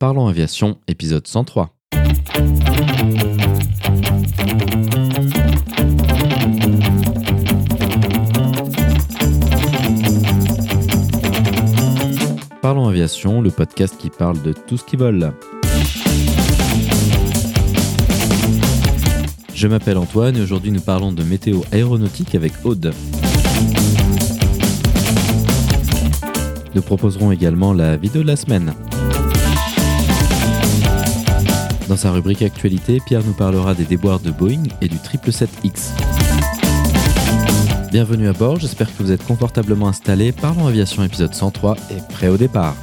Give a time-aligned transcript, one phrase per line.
[0.00, 1.76] Parlons Aviation, épisode 103.
[12.62, 15.34] Parlons Aviation, le podcast qui parle de tout ce qui vole.
[19.52, 22.94] Je m'appelle Antoine et aujourd'hui nous parlons de météo aéronautique avec Aude.
[26.74, 28.72] Nous proposerons également la vidéo de la semaine.
[31.90, 35.90] Dans sa rubrique Actualité, Pierre nous parlera des déboires de Boeing et du 777X.
[37.90, 40.30] Bienvenue à bord, j'espère que vous êtes confortablement installés.
[40.30, 42.76] Parlons Aviation épisode 103 et prêt au départ.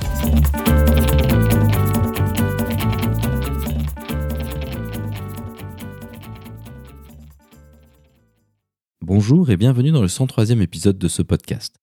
[9.00, 11.78] Bonjour et bienvenue dans le 103e épisode de ce podcast.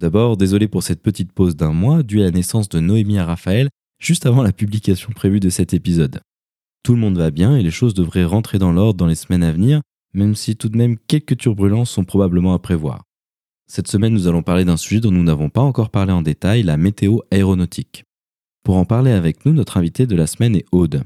[0.00, 3.20] D'abord, désolé pour cette petite pause d'un mois due à la naissance de Noémie et
[3.20, 3.68] Raphaël
[4.00, 6.20] juste avant la publication prévue de cet épisode.
[6.84, 9.42] Tout le monde va bien et les choses devraient rentrer dans l'ordre dans les semaines
[9.42, 9.80] à venir,
[10.12, 13.04] même si tout de même quelques turbulences sont probablement à prévoir.
[13.66, 16.62] Cette semaine, nous allons parler d'un sujet dont nous n'avons pas encore parlé en détail,
[16.62, 18.04] la météo aéronautique.
[18.64, 21.04] Pour en parler avec nous, notre invité de la semaine est Aude.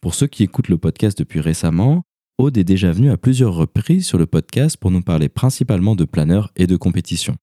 [0.00, 2.02] Pour ceux qui écoutent le podcast depuis récemment,
[2.38, 6.04] Aude est déjà venue à plusieurs reprises sur le podcast pour nous parler principalement de
[6.04, 7.34] planeurs et de compétition.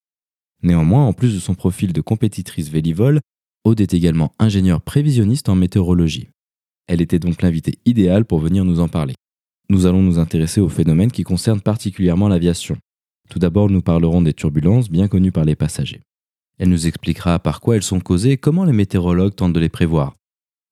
[0.62, 3.20] Néanmoins, en plus de son profil de compétitrice vélivole,
[3.64, 6.30] Aude est également ingénieure prévisionniste en météorologie.
[6.88, 9.14] Elle était donc l'invitée idéale pour venir nous en parler.
[9.68, 12.78] Nous allons nous intéresser aux phénomènes qui concernent particulièrement l'aviation.
[13.28, 16.00] Tout d'abord, nous parlerons des turbulences bien connues par les passagers.
[16.58, 19.68] Elle nous expliquera par quoi elles sont causées et comment les météorologues tentent de les
[19.68, 20.14] prévoir.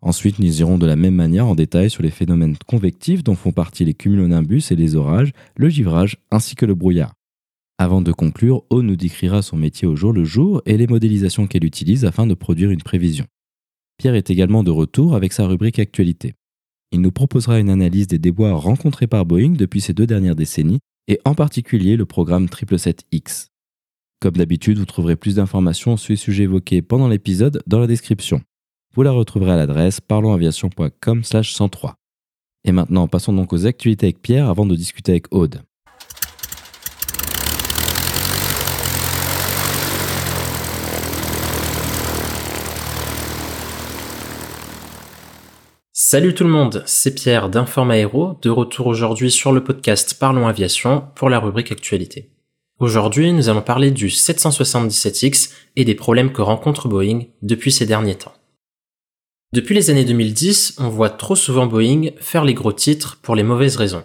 [0.01, 3.53] Ensuite, nous irons de la même manière en détail sur les phénomènes convectifs dont font
[3.53, 7.13] partie les cumulonimbus et les orages, le givrage ainsi que le brouillard.
[7.79, 11.47] Avant de conclure, O nous décrira son métier au jour le jour et les modélisations
[11.47, 13.27] qu'elle utilise afin de produire une prévision.
[13.99, 16.35] Pierre est également de retour avec sa rubrique Actualité.
[16.93, 20.81] Il nous proposera une analyse des déboires rencontrés par Boeing depuis ces deux dernières décennies
[21.09, 23.49] et en particulier le programme 777X.
[24.21, 28.41] Comme d'habitude, vous trouverez plus d'informations sur les sujets évoqués pendant l'épisode dans la description.
[28.95, 31.95] Vous la retrouverez à l'adresse parlonsaviation.com/103.
[32.65, 35.63] Et maintenant, passons donc aux actualités avec Pierre avant de discuter avec Aude.
[46.09, 50.47] Salut tout le monde, c'est Pierre d'Informa Aero, de retour aujourd'hui sur le podcast Parlons
[50.47, 52.31] Aviation pour la rubrique Actualité.
[52.79, 58.15] Aujourd'hui, nous allons parler du 777X et des problèmes que rencontre Boeing depuis ces derniers
[58.15, 58.35] temps.
[59.53, 63.43] Depuis les années 2010, on voit trop souvent Boeing faire les gros titres pour les
[63.43, 64.05] mauvaises raisons.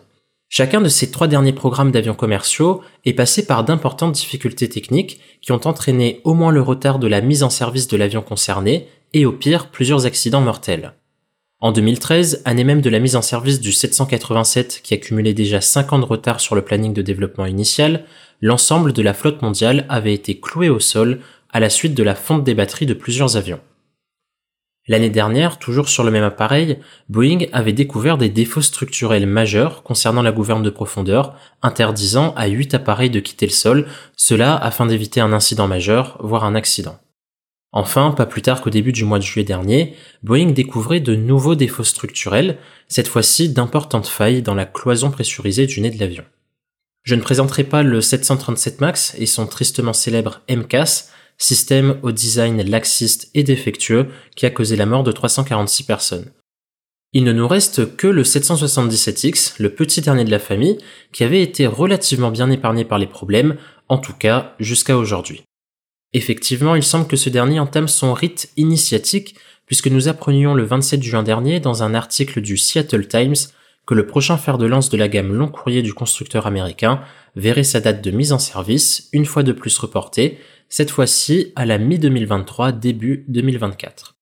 [0.50, 5.52] Chacun de ces trois derniers programmes d'avions commerciaux est passé par d'importantes difficultés techniques qui
[5.52, 9.28] ont entraîné au moins le retard de la mise en service de l'avion concerné et
[9.28, 10.96] au pire plusieurs accidents mortels.
[11.64, 15.94] En 2013, année même de la mise en service du 787 qui accumulait déjà 5
[15.94, 18.06] ans de retard sur le planning de développement initial,
[18.42, 21.20] l'ensemble de la flotte mondiale avait été cloué au sol
[21.52, 23.60] à la suite de la fonte des batteries de plusieurs avions.
[24.88, 26.80] L'année dernière, toujours sur le même appareil,
[27.10, 32.74] Boeing avait découvert des défauts structurels majeurs concernant la gouverne de profondeur, interdisant à 8
[32.74, 33.86] appareils de quitter le sol,
[34.18, 36.98] cela afin d'éviter un incident majeur, voire un accident.
[37.74, 41.56] Enfin, pas plus tard qu'au début du mois de juillet dernier, Boeing découvrait de nouveaux
[41.56, 42.58] défauts structurels,
[42.90, 46.26] cette fois-ci d'importantes failles dans la cloison pressurisée du nez de l'avion.
[47.04, 52.62] Je ne présenterai pas le 737 MAX et son tristement célèbre MCAS, système au design
[52.62, 56.32] laxiste et défectueux qui a causé la mort de 346 personnes.
[57.14, 60.78] Il ne nous reste que le 777X, le petit dernier de la famille,
[61.12, 63.58] qui avait été relativement bien épargné par les problèmes,
[63.90, 65.44] en tout cas jusqu'à aujourd'hui.
[66.14, 69.36] Effectivement, il semble que ce dernier entame son rite initiatique
[69.66, 73.36] puisque nous apprenions le 27 juin dernier dans un article du Seattle Times
[73.88, 77.02] que le prochain fer de lance de la gamme long courrier du constructeur américain
[77.36, 81.66] verrait sa date de mise en service une fois de plus reportée, cette fois-ci à
[81.66, 84.18] la mi-2023 début 2024.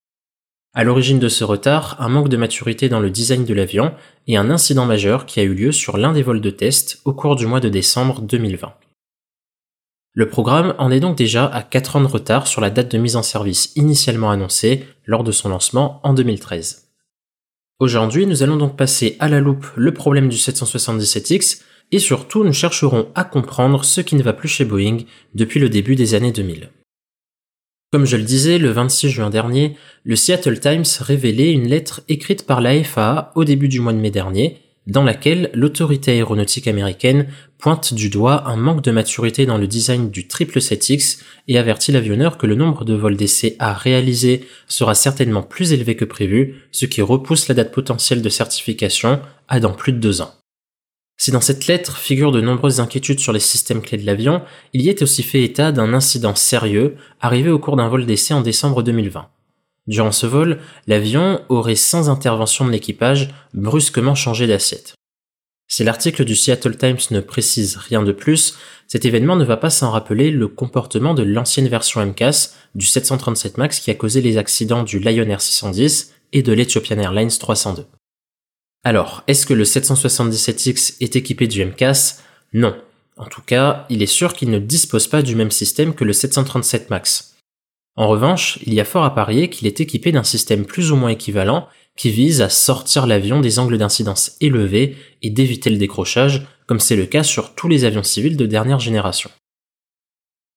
[0.75, 3.93] À l'origine de ce retard, un manque de maturité dans le design de l'avion
[4.27, 7.13] et un incident majeur qui a eu lieu sur l'un des vols de test au
[7.13, 8.71] cours du mois de décembre 2020.
[10.19, 12.97] Le programme en est donc déjà à 4 ans de retard sur la date de
[12.97, 16.89] mise en service initialement annoncée lors de son lancement en 2013.
[17.79, 21.61] Aujourd'hui, nous allons donc passer à la loupe le problème du 777X
[21.93, 24.97] et surtout nous chercherons à comprendre ce qui ne va plus chez Boeing
[25.35, 26.69] depuis le début des années 2000.
[27.93, 32.45] Comme je le disais, le 26 juin dernier, le Seattle Times révélait une lettre écrite
[32.45, 37.27] par la FAA au début du mois de mai dernier, dans laquelle l'autorité aéronautique américaine
[37.59, 41.19] pointe du doigt un manque de maturité dans le design du 777X
[41.49, 45.95] et avertit l'avionneur que le nombre de vols d'essai à réaliser sera certainement plus élevé
[45.95, 49.19] que prévu, ce qui repousse la date potentielle de certification
[49.49, 50.33] à dans plus de deux ans.
[51.17, 54.41] Si dans cette lettre figurent de nombreuses inquiétudes sur les systèmes clés de l'avion,
[54.71, 58.33] il y est aussi fait état d'un incident sérieux arrivé au cours d'un vol d'essai
[58.33, 59.27] en décembre 2020.
[59.87, 64.98] Durant ce vol, l'avion aurait sans intervention de l'équipage brusquement changé d'assiette.
[65.71, 68.57] Si l'article du Seattle Times ne précise rien de plus,
[68.87, 73.59] cet événement ne va pas sans rappeler le comportement de l'ancienne version MCAS du 737
[73.59, 77.85] MAX qui a causé les accidents du Lion Air 610 et de l'Ethiopian Airlines 302.
[78.83, 82.23] Alors, est-ce que le 777X est équipé du MCAS
[82.53, 82.75] Non.
[83.17, 86.13] En tout cas, il est sûr qu'il ne dispose pas du même système que le
[86.13, 87.35] 737 MAX.
[87.95, 90.95] En revanche, il y a fort à parier qu'il est équipé d'un système plus ou
[90.95, 91.67] moins équivalent
[91.99, 96.95] qui vise à sortir l'avion des angles d'incidence élevés et d'éviter le décrochage, comme c'est
[96.95, 99.29] le cas sur tous les avions civils de dernière génération.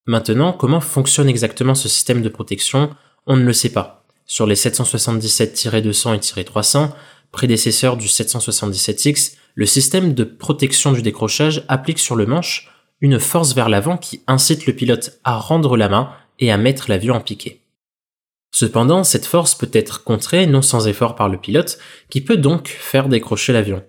[0.07, 2.95] Maintenant, comment fonctionne exactement ce système de protection
[3.27, 4.05] On ne le sait pas.
[4.25, 6.95] Sur les 777-200 et 300,
[7.33, 13.53] prédécesseurs du 777X, le système de protection du décrochage applique sur le manche une force
[13.53, 16.09] vers l'avant qui incite le pilote à rendre la main
[16.39, 17.62] et à mettre l'avion en piqué.
[18.53, 21.79] Cependant, cette force peut être contrée non sans effort par le pilote,
[22.11, 23.83] qui peut donc faire décrocher l'avion.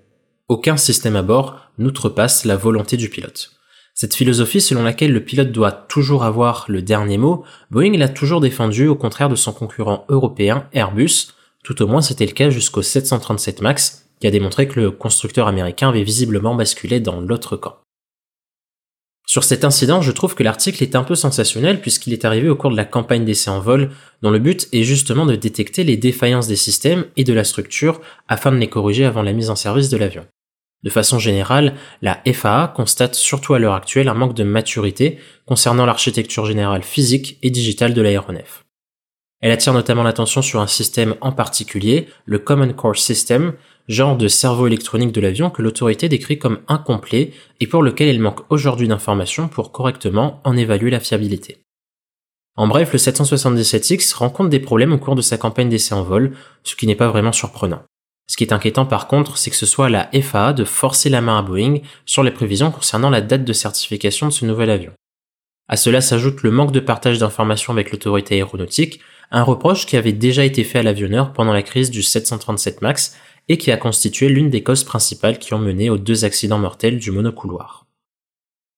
[0.48, 3.50] Aucun système à bord n'outrepasse la volonté du pilote.
[3.92, 8.40] Cette philosophie selon laquelle le pilote doit toujours avoir le dernier mot, Boeing l'a toujours
[8.40, 12.82] défendue au contraire de son concurrent européen Airbus, tout au moins c'était le cas jusqu'au
[12.82, 17.83] 737 MAX, qui a démontré que le constructeur américain avait visiblement basculé dans l'autre camp.
[19.26, 22.56] Sur cet incident, je trouve que l'article est un peu sensationnel puisqu'il est arrivé au
[22.56, 23.90] cours de la campagne d'essai en vol,
[24.22, 28.00] dont le but est justement de détecter les défaillances des systèmes et de la structure
[28.28, 30.26] afin de les corriger avant la mise en service de l'avion.
[30.82, 35.86] De façon générale, la FAA constate surtout à l'heure actuelle un manque de maturité concernant
[35.86, 38.64] l'architecture générale physique et digitale de l'aéronef.
[39.40, 43.54] Elle attire notamment l'attention sur un système en particulier, le Common Core System,
[43.88, 48.20] genre de cerveau électronique de l'avion que l'autorité décrit comme incomplet et pour lequel il
[48.20, 51.58] manque aujourd'hui d'informations pour correctement en évaluer la fiabilité.
[52.56, 56.36] En bref, le 777X rencontre des problèmes au cours de sa campagne d'essai en vol,
[56.62, 57.82] ce qui n'est pas vraiment surprenant.
[58.26, 61.20] Ce qui est inquiétant par contre, c'est que ce soit la FAA de forcer la
[61.20, 64.92] main à Boeing sur les prévisions concernant la date de certification de ce nouvel avion.
[65.68, 70.12] À cela s'ajoute le manque de partage d'informations avec l'autorité aéronautique, un reproche qui avait
[70.12, 73.16] déjà été fait à l'avionneur pendant la crise du 737 MAX
[73.48, 76.98] et qui a constitué l'une des causes principales qui ont mené aux deux accidents mortels
[76.98, 77.86] du monocouloir.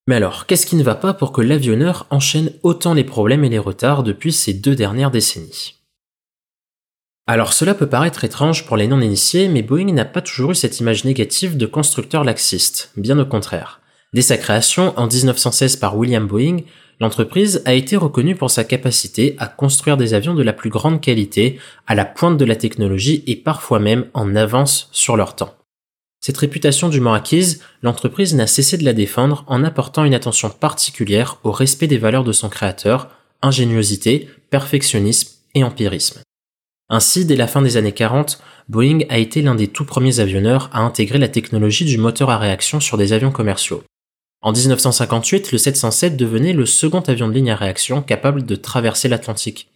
[0.08, 3.48] Mais alors, qu'est-ce qui ne va pas pour que l'avionneur enchaîne autant les problèmes et
[3.48, 5.74] les retards depuis ces deux dernières décennies?
[7.28, 10.78] Alors cela peut paraître étrange pour les non-initiés, mais Boeing n'a pas toujours eu cette
[10.78, 13.80] image négative de constructeur laxiste, bien au contraire.
[14.12, 16.58] Dès sa création en 1916 par William Boeing,
[17.00, 21.00] l'entreprise a été reconnue pour sa capacité à construire des avions de la plus grande
[21.00, 25.54] qualité, à la pointe de la technologie et parfois même en avance sur leur temps.
[26.20, 31.38] Cette réputation dûment acquise, l'entreprise n'a cessé de la défendre en apportant une attention particulière
[31.44, 33.10] au respect des valeurs de son créateur,
[33.42, 36.20] ingéniosité, perfectionnisme et empirisme.
[36.88, 40.70] Ainsi, dès la fin des années 40, Boeing a été l'un des tout premiers avionneurs
[40.72, 43.82] à intégrer la technologie du moteur à réaction sur des avions commerciaux.
[44.46, 49.08] En 1958, le 707 devenait le second avion de ligne à réaction capable de traverser
[49.08, 49.72] l'Atlantique.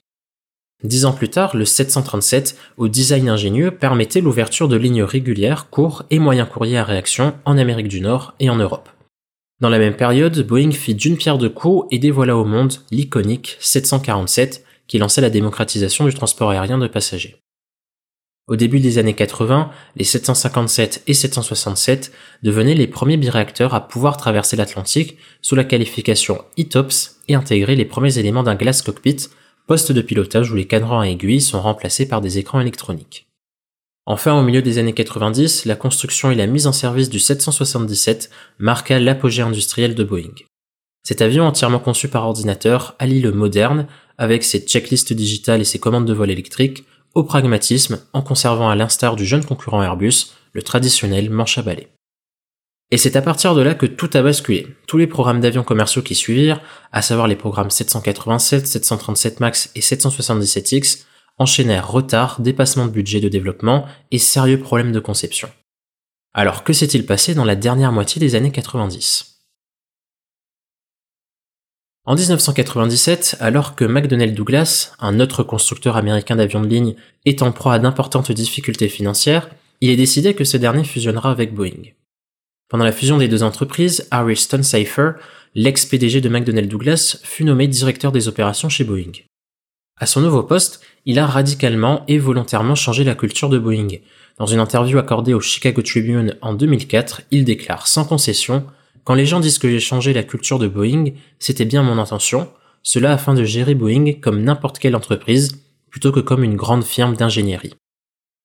[0.85, 6.05] Dix ans plus tard, le 737, au design ingénieux, permettait l'ouverture de lignes régulières, courts
[6.11, 8.89] et moyens courriers à réaction en Amérique du Nord et en Europe.
[9.59, 13.57] Dans la même période, Boeing fit d'une pierre deux coups et dévoila au monde l'iconique
[13.59, 17.43] 747 qui lançait la démocratisation du transport aérien de passagers.
[18.51, 22.11] Au début des années 80, les 757 et 767
[22.43, 27.85] devenaient les premiers biréacteurs à pouvoir traverser l'Atlantique sous la qualification ETOPS et intégrer les
[27.85, 29.29] premiers éléments d'un glass cockpit,
[29.69, 33.29] poste de pilotage où les cadrans à aiguilles sont remplacés par des écrans électroniques.
[34.05, 38.31] Enfin, au milieu des années 90, la construction et la mise en service du 777
[38.59, 40.35] marqua l'apogée industriel de Boeing.
[41.05, 43.87] Cet avion entièrement conçu par ordinateur allie le moderne,
[44.19, 48.77] avec ses checklists digitales et ses commandes de vol électriques, au pragmatisme en conservant à
[48.77, 51.89] l'instar du jeune concurrent Airbus le traditionnel manche à balai.
[52.91, 54.67] Et c'est à partir de là que tout a basculé.
[54.89, 59.81] Tous les programmes d'avions commerciaux qui suivirent, à savoir les programmes 787, 737 MAX et
[59.81, 61.05] 777X,
[61.39, 65.49] enchaînèrent retard, dépassement de budget de développement et sérieux problèmes de conception.
[66.35, 69.30] Alors que s'est-il passé dans la dernière moitié des années 90
[72.07, 76.95] en 1997, alors que McDonnell Douglas, un autre constructeur américain d'avions de ligne,
[77.27, 79.51] est en proie à d'importantes difficultés financières,
[79.83, 81.93] il est décidé que ce dernier fusionnera avec Boeing.
[82.69, 85.13] Pendant la fusion des deux entreprises, Harry Stonecipher,
[85.55, 89.13] l'ex-PDG de McDonnell Douglas, fut nommé directeur des opérations chez Boeing.
[89.99, 93.99] À son nouveau poste, il a radicalement et volontairement changé la culture de Boeing.
[94.39, 98.65] Dans une interview accordée au Chicago Tribune en 2004, il déclare sans concession
[99.05, 102.49] Quand les gens disent que j'ai changé la culture de Boeing, c'était bien mon intention,
[102.83, 107.17] cela afin de gérer Boeing comme n'importe quelle entreprise, plutôt que comme une grande firme
[107.17, 107.75] d'ingénierie.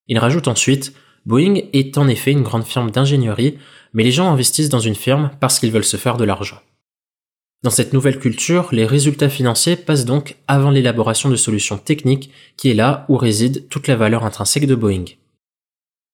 [0.07, 0.93] Il rajoute ensuite
[1.25, 3.57] Boeing est en effet une grande firme d'ingénierie,
[3.93, 6.59] mais les gens investissent dans une firme parce qu'ils veulent se faire de l'argent.
[7.63, 12.69] Dans cette nouvelle culture, les résultats financiers passent donc avant l'élaboration de solutions techniques qui
[12.69, 15.05] est là où réside toute la valeur intrinsèque de Boeing.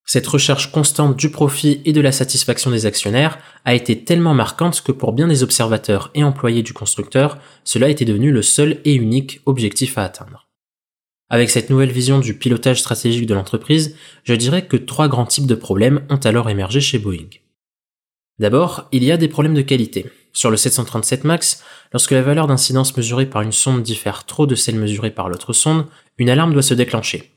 [0.05, 4.81] Cette recherche constante du profit et de la satisfaction des actionnaires a été tellement marquante
[4.81, 8.93] que pour bien des observateurs et employés du constructeur, cela était devenu le seul et
[8.93, 10.47] unique objectif à atteindre.
[11.29, 15.47] Avec cette nouvelle vision du pilotage stratégique de l'entreprise, je dirais que trois grands types
[15.47, 17.29] de problèmes ont alors émergé chez Boeing.
[18.37, 20.07] D'abord, il y a des problèmes de qualité.
[20.33, 24.55] Sur le 737 MAX, lorsque la valeur d'incidence mesurée par une sonde diffère trop de
[24.55, 25.85] celle mesurée par l'autre sonde,
[26.17, 27.31] une alarme doit se déclencher.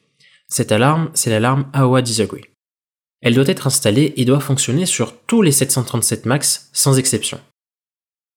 [0.48, 2.53] Cette alarme, c'est l'alarme AOA Disagree.
[3.24, 7.40] Elle doit être installée et doit fonctionner sur tous les 737 MAX sans exception.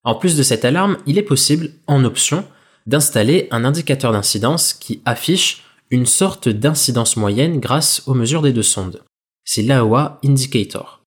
[0.05, 2.45] En plus de cette alarme, il est possible, en option,
[2.85, 8.63] d'installer un indicateur d'incidence qui affiche une sorte d'incidence moyenne grâce aux mesures des deux
[8.63, 9.03] sondes.
[9.43, 11.03] C'est l'AOA Indicator.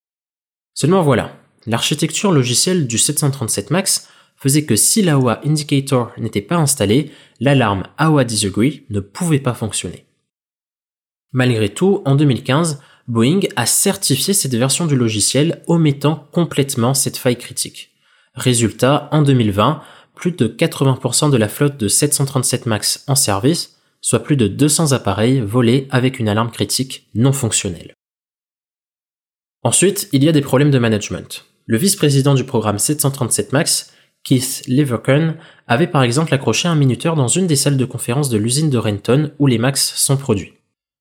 [0.75, 1.35] Seulement voilà,
[1.67, 8.25] l'architecture logicielle du 737 MAX faisait que si l'AOA Indicator n'était pas installé, l'alarme AOA
[8.25, 10.05] Disagree ne pouvait pas fonctionner.
[11.33, 17.37] Malgré tout, en 2015, Boeing a certifié cette version du logiciel omettant complètement cette faille
[17.37, 17.91] critique.
[18.35, 19.83] Résultat, en 2020,
[20.15, 24.93] plus de 80% de la flotte de 737 MAX en service, soit plus de 200
[24.93, 27.95] appareils volés avec une alarme critique non fonctionnelle.
[29.65, 31.47] Ensuite, il y a des problèmes de management.
[31.67, 35.35] Le vice-président du programme 737 MAX, Keith Leverkern,
[35.67, 38.79] avait par exemple accroché un minuteur dans une des salles de conférence de l'usine de
[38.79, 40.60] Renton où les MAX sont produits.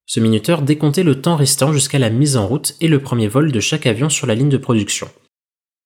[0.09, 3.51] Ce minuteur décomptait le temps restant jusqu'à la mise en route et le premier vol
[3.51, 5.07] de chaque avion sur la ligne de production.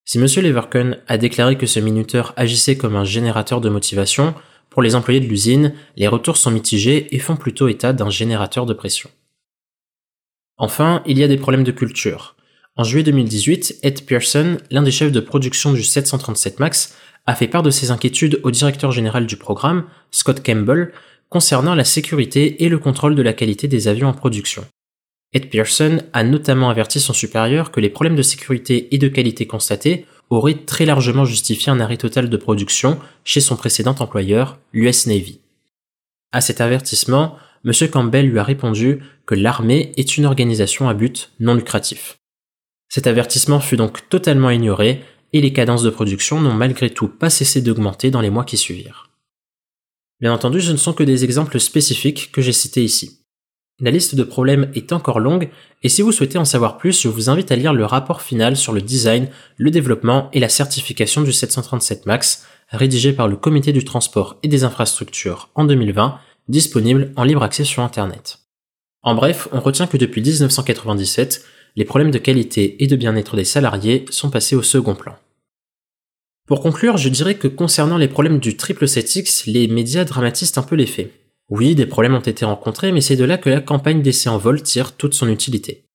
[0.05, 0.27] Si M.
[0.41, 4.33] Leverkern a déclaré que ce minuteur agissait comme un générateur de motivation,
[4.69, 8.65] pour les employés de l'usine, les retours sont mitigés et font plutôt état d'un générateur
[8.65, 9.09] de pression.
[10.55, 12.37] Enfin, il y a des problèmes de culture.
[12.77, 17.47] En juillet 2018, Ed Pearson, l'un des chefs de production du 737 MAX, a fait
[17.49, 20.93] part de ses inquiétudes au directeur général du programme, Scott Campbell,
[21.33, 24.63] concernant la sécurité et le contrôle de la qualité des avions en production.
[25.33, 29.47] Ed Pearson a notamment averti son supérieur que les problèmes de sécurité et de qualité
[29.47, 35.07] constatés auraient très largement justifié un arrêt total de production chez son précédent employeur, l'US
[35.07, 35.39] Navy.
[36.31, 37.35] À cet avertissement,
[37.65, 37.71] M.
[37.89, 42.17] Campbell lui a répondu que l'armée est une organisation à but non lucratif.
[42.89, 47.31] Cet avertissement fut donc totalement ignoré et les cadences de production n'ont malgré tout pas
[47.31, 49.09] cessé d'augmenter dans les mois qui suivirent.
[50.23, 53.19] Bien entendu, ce ne sont que des exemples spécifiques que j'ai cités ici.
[53.81, 55.49] La liste de problèmes est encore longue
[55.83, 58.55] et si vous souhaitez en savoir plus, je vous invite à lire le rapport final
[58.55, 59.27] sur le design,
[59.57, 64.47] le développement et la certification du 737 MAX, rédigé par le Comité du transport et
[64.47, 68.39] des infrastructures en 2020, disponible en libre accès sur Internet.
[69.01, 71.43] En bref, on retient que depuis 1997,
[71.75, 75.17] les problèmes de qualité et de bien-être des salariés sont passés au second plan.
[76.45, 80.75] Pour conclure, je dirais que concernant les problèmes du 777X, les médias dramatisent un peu
[80.75, 81.11] les faits.
[81.49, 84.37] Oui, des problèmes ont été rencontrés, mais c'est de là que la campagne d'essai en
[84.37, 85.85] vol tire toute son utilité.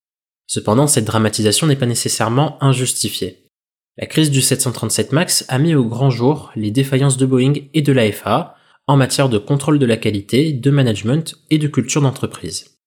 [0.47, 3.45] Cependant, cette dramatisation n'est pas nécessairement injustifiée.
[3.99, 7.83] La crise du 737 MAX a mis au grand jour les défaillances de Boeing et
[7.83, 8.55] de la FAA
[8.87, 12.78] en matière de contrôle de la qualité, de management et de culture d'entreprise.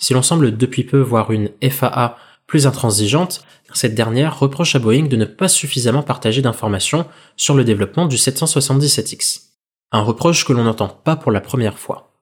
[0.00, 2.16] Si l'on semble depuis peu voir une FAA
[2.50, 7.62] plus intransigeante, cette dernière reproche à Boeing de ne pas suffisamment partager d'informations sur le
[7.62, 9.42] développement du 777X.
[9.92, 12.12] Un reproche que l'on n'entend pas pour la première fois.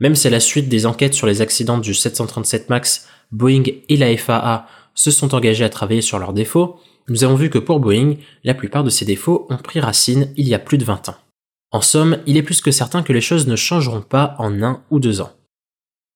[0.00, 3.96] Même si à la suite des enquêtes sur les accidents du 737 MAX, Boeing et
[3.96, 7.78] la FAA se sont engagés à travailler sur leurs défauts, nous avons vu que pour
[7.78, 11.10] Boeing, la plupart de ces défauts ont pris racine il y a plus de 20
[11.10, 11.16] ans.
[11.70, 14.82] En somme, il est plus que certain que les choses ne changeront pas en un
[14.90, 15.30] ou deux ans.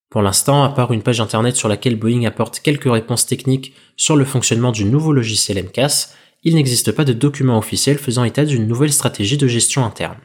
[0.09, 4.15] Pour l'instant, à part une page internet sur laquelle Boeing apporte quelques réponses techniques sur
[4.15, 8.67] le fonctionnement du nouveau logiciel MCAS, il n'existe pas de document officiel faisant état d'une
[8.67, 10.17] nouvelle stratégie de gestion interne.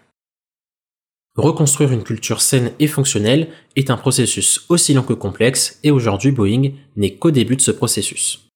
[1.36, 6.30] Reconstruire une culture saine et fonctionnelle est un processus aussi long que complexe et aujourd'hui
[6.30, 8.48] Boeing n'est qu'au début de ce processus.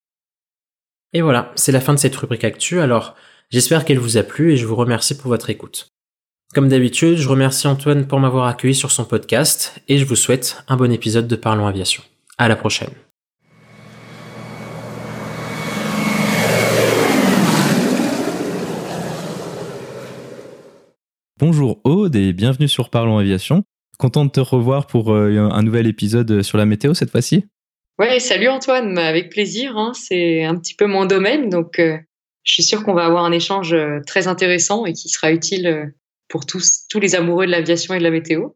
[1.13, 3.17] Et voilà, c'est la fin de cette rubrique actu, alors
[3.51, 5.89] j'espère qu'elle vous a plu et je vous remercie pour votre écoute.
[6.55, 10.65] Comme d'habitude, je remercie Antoine pour m'avoir accueilli sur son podcast et je vous souhaite
[10.67, 12.03] un bon épisode de Parlons Aviation.
[12.39, 12.89] À la prochaine.
[21.39, 23.63] Bonjour Aude et bienvenue sur Parlons Aviation.
[23.99, 27.45] Content de te revoir pour euh, un nouvel épisode sur la météo cette fois-ci.
[27.99, 29.77] Ouais, salut Antoine, avec plaisir.
[29.77, 29.93] Hein.
[29.93, 31.99] C'est un petit peu mon domaine, donc euh,
[32.43, 35.93] je suis sûr qu'on va avoir un échange euh, très intéressant et qui sera utile
[36.29, 38.49] pour tous, tous les amoureux de l'aviation et de la météo.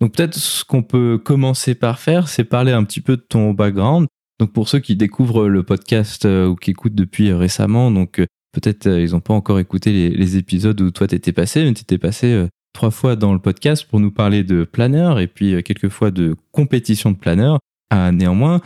[0.00, 3.52] Donc peut-être ce qu'on peut commencer par faire, c'est parler un petit peu de ton
[3.52, 4.06] background.
[4.38, 8.26] Donc pour ceux qui découvrent le podcast euh, ou qui écoutent depuis récemment, donc euh,
[8.52, 11.98] peut-être euh, ils n'ont pas encore écouté les, épisodes où toi t'étais passé, mais t'étais
[11.98, 16.12] passé trois fois dans le podcast pour nous parler de planeur et puis quelques fois
[16.12, 17.58] de compétition de planeur.
[17.92, 18.60] néanmoins,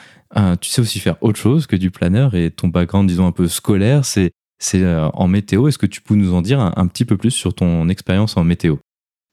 [0.60, 3.48] tu sais aussi faire autre chose que du planeur et ton background, disons un peu
[3.48, 5.68] scolaire, c'est c'est en météo.
[5.68, 8.44] Est-ce que tu peux nous en dire un petit peu plus sur ton expérience en
[8.44, 8.76] météo?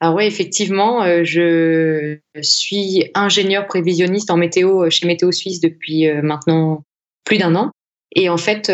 [0.02, 6.08] Alors oui, effectivement, euh, je suis ingénieur prévisionniste en météo euh, chez Météo Suisse depuis
[6.08, 6.84] euh, maintenant
[7.26, 7.72] plus d'un an.
[8.16, 8.72] Et en fait,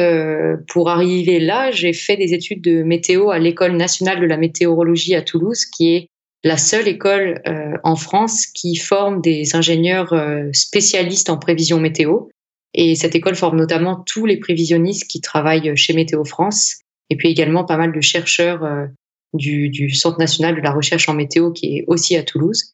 [0.69, 5.13] pour arriver là, j'ai fait des études de météo à l'École nationale de la météorologie
[5.13, 6.07] à Toulouse, qui est
[6.45, 7.41] la seule école
[7.83, 10.13] en France qui forme des ingénieurs
[10.53, 12.29] spécialistes en prévision météo.
[12.75, 17.29] Et cette école forme notamment tous les prévisionnistes qui travaillent chez Météo France, et puis
[17.29, 18.89] également pas mal de chercheurs
[19.35, 22.73] du, Centre national de la recherche en météo qui est aussi à Toulouse.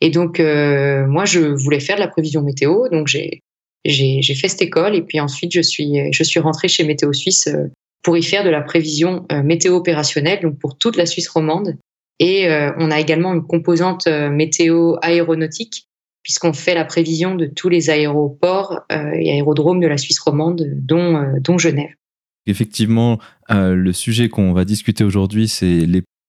[0.00, 3.42] Et donc, euh, moi, je voulais faire de la prévision météo, donc j'ai
[3.86, 7.46] j'ai fait cette école et puis ensuite je suis je suis rentrée chez Météo Suisse
[7.46, 7.68] euh,
[8.02, 11.76] pour y faire de la prévision euh, météo opérationnelle, donc pour toute la Suisse romande.
[12.22, 15.86] Et on a également une composante météo aéronautique
[16.22, 21.34] puisqu'on fait la prévision de tous les aéroports et aérodromes de la Suisse romande, dont
[21.40, 21.90] dont Genève.
[22.46, 23.18] Effectivement,
[23.50, 25.86] euh, le sujet qu'on va discuter aujourd'hui, c'est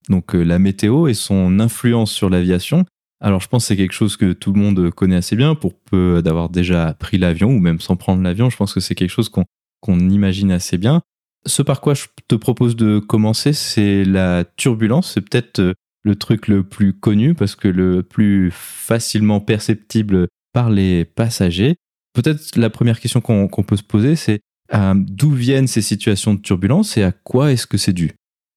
[0.10, 2.86] donc euh, la météo et son influence sur l'aviation.
[3.21, 5.74] Alors, je pense que c'est quelque chose que tout le monde connaît assez bien pour
[5.74, 8.50] peu d'avoir déjà pris l'avion ou même sans prendre l'avion.
[8.50, 11.01] Je pense que c'est quelque chose qu'on imagine assez bien.
[11.45, 15.13] Ce par quoi je te propose de commencer, c'est la turbulence.
[15.13, 20.70] C'est peut-être euh, le truc le plus connu parce que le plus facilement perceptible par
[20.70, 21.75] les passagers.
[22.13, 24.41] Peut-être la première question qu'on peut se poser, c'est
[24.74, 28.12] euh, d'où viennent ces situations de turbulence et à quoi est-ce que c'est dû?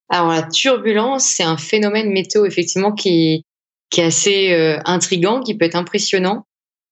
[0.09, 3.43] Alors la turbulence, c'est un phénomène météo effectivement qui,
[3.89, 6.43] qui est assez euh, intrigant, qui peut être impressionnant,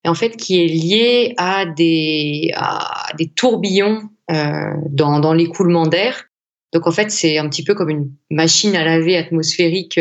[0.06, 5.86] et en fait qui est lié à des, à des tourbillons euh, dans, dans l'écoulement
[5.86, 6.25] d'air.
[6.73, 9.99] Donc en fait, c'est un petit peu comme une machine à laver atmosphérique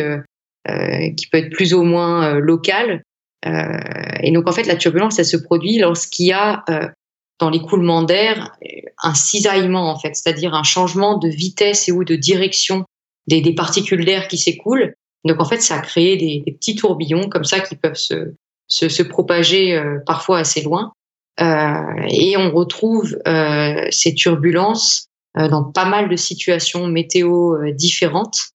[0.66, 3.02] qui peut être plus ou moins locale.
[3.44, 6.64] et donc en fait, la turbulence, elle se produit lorsqu'il y a
[7.40, 8.56] dans l'écoulement d'air
[9.02, 12.84] un cisaillement en fait, c'est-à-dire un changement de vitesse et ou de direction
[13.26, 14.94] des, des particules d'air qui s'écoulent.
[15.24, 18.34] Donc en fait, ça a créé des, des, petits tourbillons comme ça qui peuvent se,
[18.66, 20.92] se, se propager euh, parfois assez loin.
[21.40, 25.06] Euh, et on retrouve euh, ces turbulences
[25.38, 28.50] euh, dans pas mal de situations météo euh, différentes.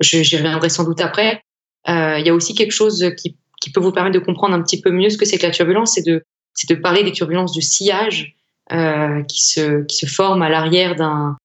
[0.00, 1.42] J'y reviendrai sans doute après.
[1.88, 4.80] Il y a aussi quelque chose qui, qui peut vous permettre de comprendre un petit
[4.80, 6.24] peu mieux ce que c'est que la turbulence, c'est de
[6.68, 8.36] de parler des turbulences du sillage
[8.72, 11.36] euh, qui, se, qui se forment à l'arrière d'un,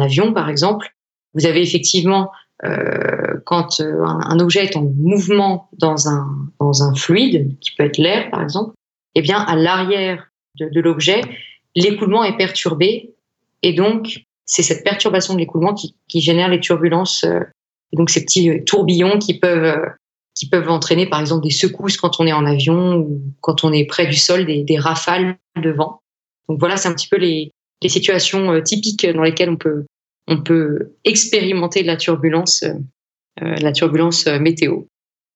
[0.00, 0.94] avion, par exemple.
[1.34, 2.30] Vous avez effectivement,
[2.64, 6.26] euh, quand euh, un, objet est en mouvement dans un,
[6.58, 8.74] dans un fluide, qui peut être l'air, par exemple,
[9.14, 10.26] eh bien, à l'arrière
[10.58, 11.20] de, de l'objet,
[11.76, 13.14] l'écoulement est perturbé.
[13.62, 17.24] Et donc, c'est cette perturbation de l'écoulement qui, qui génère les turbulences.
[17.24, 17.40] Euh,
[17.92, 19.76] et donc, ces petits tourbillons qui peuvent
[20.34, 23.72] qui peuvent entraîner par exemple des secousses quand on est en avion ou quand on
[23.72, 26.00] est près du sol, des, rafales de vent.
[26.48, 27.50] Donc voilà, c'est un petit peu les,
[27.82, 29.84] les, situations euh, typiques dans lesquelles on peut,
[30.28, 32.72] on peut expérimenter la turbulence, euh,
[33.42, 34.84] euh la turbulence euh, météo.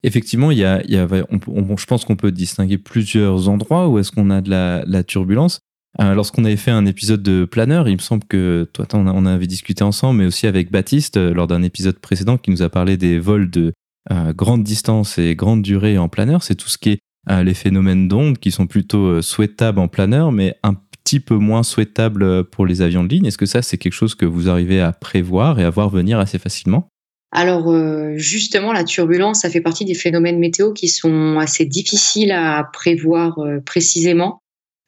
[0.04, 3.98] Effectivement, il y a, il y a je pense qu'on peut distinguer plusieurs endroits où
[3.98, 5.60] est-ce qu'on a de la turbulence.
[5.98, 9.84] Lorsqu'on avait fait un épisode de planeur, il me semble que toi, on avait discuté
[9.84, 13.48] ensemble, mais aussi avec Baptiste lors d'un épisode précédent qui nous a parlé des vols
[13.48, 13.72] de
[14.12, 16.98] euh, grande distance et grande durée en planeur, c'est tout ce qui est
[17.30, 21.36] euh, les phénomènes d'ondes qui sont plutôt euh, souhaitables en planeur, mais un petit peu
[21.36, 23.24] moins souhaitables pour les avions de ligne.
[23.24, 26.18] Est-ce que ça, c'est quelque chose que vous arrivez à prévoir et à voir venir
[26.18, 26.88] assez facilement?
[27.30, 27.74] Alors
[28.16, 33.36] justement, la turbulence, ça fait partie des phénomènes météo qui sont assez difficiles à prévoir
[33.66, 34.38] précisément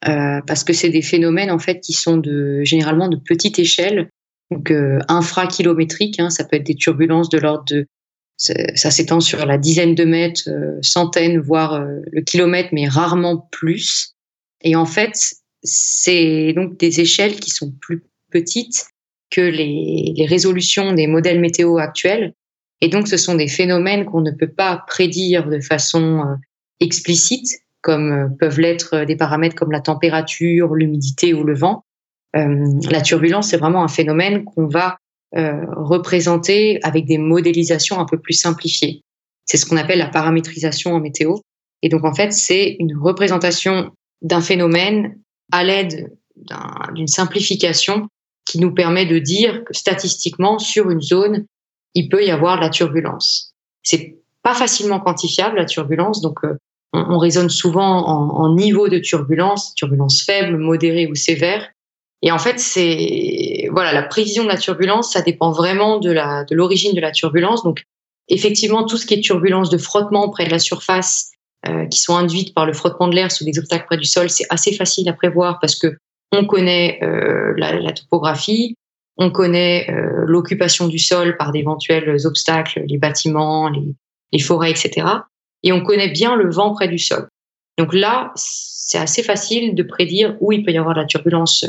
[0.01, 4.09] parce que c'est des phénomènes en fait qui sont de généralement de petite échelle,
[4.51, 4.71] donc
[5.07, 6.19] infrakilométriques.
[6.19, 7.87] Hein, ça peut être des turbulences de l'ordre de
[8.37, 13.47] ça s'étend sur la dizaine de mètres, euh, centaines, voire euh, le kilomètre, mais rarement
[13.51, 14.13] plus.
[14.61, 15.33] Et en fait,
[15.63, 18.87] c'est donc des échelles qui sont plus petites
[19.31, 22.33] que les, résolutions des modèles météo actuels.
[22.81, 26.35] Et donc, ce sont des phénomènes qu'on ne peut pas prédire de façon euh,
[26.79, 27.49] explicite,
[27.81, 31.83] comme peuvent l'être des paramètres comme la température, l'humidité ou le vent.
[32.33, 34.97] la turbulence, c'est vraiment un phénomène qu'on va
[35.35, 39.03] euh, représenté avec des modélisations un peu plus simplifiées.
[39.43, 41.35] C'est ce qu'on appelle la paramétrisation en météo.
[41.81, 45.19] Et donc, en fait, c'est une représentation d'un phénomène
[45.51, 46.15] à l'aide
[46.93, 48.07] d'une simplification
[48.45, 51.45] qui nous permet de dire que statistiquement, sur une zone,
[51.93, 53.53] il peut y avoir de la turbulence.
[53.83, 56.55] C'est pas facilement quantifiable, la turbulence, donc euh,
[56.93, 61.69] on, raisonne souvent en, en, niveau de turbulence, turbulence faible, modérée ou sévère.
[62.21, 66.45] Et en fait, c'est voilà, la prévision de la turbulence, ça dépend vraiment de la
[66.45, 67.63] de l'origine de la turbulence.
[67.63, 67.83] Donc,
[68.27, 71.31] effectivement, tout ce qui est turbulence de frottement près de la surface,
[71.67, 74.29] euh, qui sont induites par le frottement de l'air sous des obstacles près du sol,
[74.29, 75.97] c'est assez facile à prévoir parce que
[76.31, 78.75] on connaît euh, la, la, topographie,
[79.17, 83.95] on connaît euh, l'occupation du sol par d'éventuels obstacles, les bâtiments, les,
[84.33, 85.07] les forêts, etc.
[85.63, 87.27] Et on connaît bien le vent près du sol.
[87.77, 91.65] Donc là, c'est assez facile de prédire où il peut y avoir de la turbulence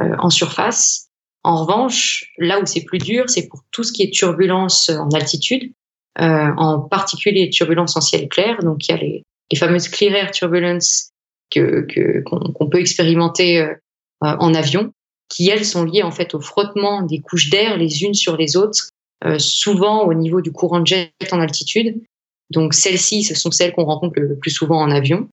[0.00, 1.08] euh, en surface.
[1.42, 5.08] En revanche, là où c'est plus dur, c'est pour tout ce qui est turbulence en
[5.10, 5.72] altitude,
[6.20, 8.58] euh, en particulier turbulence en ciel clair.
[8.62, 9.24] Donc il y a les,
[9.56, 11.10] fameuses clear air turbulence
[11.50, 11.86] que
[12.26, 13.74] qu'on peut expérimenter euh,
[14.20, 14.92] en avion,
[15.28, 18.56] qui elles sont liées en fait au frottement des couches d'air les unes sur les
[18.56, 18.90] autres,
[19.38, 22.02] souvent au niveau du courant de jet en altitude.
[22.50, 25.28] Donc celles-ci, ce sont celles qu'on rencontre le, plus souvent en avion.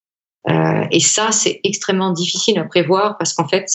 [0.49, 3.67] Euh, et ça, c'est extrêmement difficile à prévoir parce qu'en fait,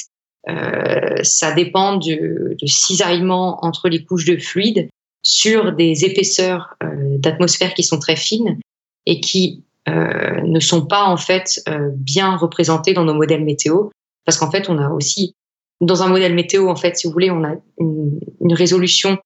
[0.48, 4.88] euh, ça dépend de, de cisaillement entre les couches de fluide
[5.22, 8.58] sur des épaisseurs euh, d'atmosphère qui sont très fines
[9.06, 13.88] et qui euh, ne sont pas en fait euh, bien représentées dans nos modèles météo
[14.24, 15.34] parce qu'en fait on a aussi
[15.80, 19.18] dans un modèle météo en fait si vous voulez on a une, une résolution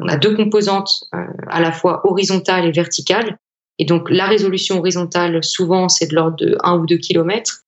[0.00, 1.04] on a deux composantes
[1.48, 3.36] à la fois horizontale et verticale
[3.78, 7.62] et donc la résolution horizontale souvent c'est de l'ordre de 1 ou 2 kilomètres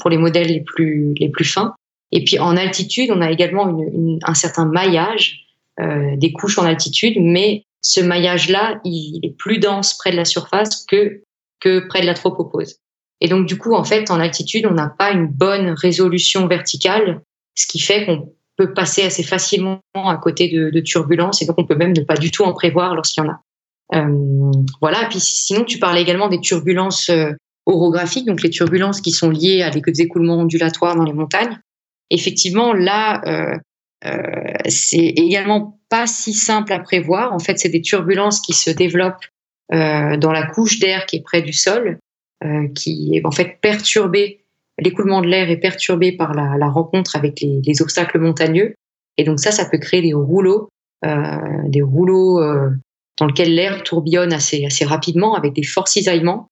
[0.00, 1.74] pour les modèles les plus les plus fins
[2.14, 5.46] et puis en altitude, on a également une, une, un certain maillage
[5.80, 10.24] euh, des couches en altitude, mais ce maillage-là, il est plus dense près de la
[10.24, 11.22] surface que,
[11.60, 12.76] que près de la tropopause.
[13.20, 17.20] Et donc du coup, en fait, en altitude, on n'a pas une bonne résolution verticale,
[17.56, 21.58] ce qui fait qu'on peut passer assez facilement à côté de, de turbulences, et donc
[21.58, 23.40] on peut même ne pas du tout en prévoir lorsqu'il y en a.
[23.94, 25.04] Euh, voilà.
[25.04, 27.32] Et puis sinon, tu parlais également des turbulences euh,
[27.66, 31.58] orographiques, donc les turbulences qui sont liées à des écoulements ondulatoires dans les montagnes
[32.10, 33.56] effectivement, là, euh,
[34.68, 37.32] c'est également pas si simple à prévoir.
[37.32, 39.26] En fait, c'est des turbulences qui se développent
[39.72, 41.98] euh, dans la couche d'air qui est près du sol,
[42.44, 44.44] euh, qui est en fait perturbée.
[44.78, 48.74] L'écoulement de l'air est perturbé par la, la rencontre avec les, les, obstacles montagneux,
[49.16, 50.68] et donc ça, ça peut créer des rouleaux,
[51.04, 52.42] euh, des rouleaux
[53.18, 56.48] dans lesquels l'air tourbillonne assez assez rapidement avec des forts cisaillements.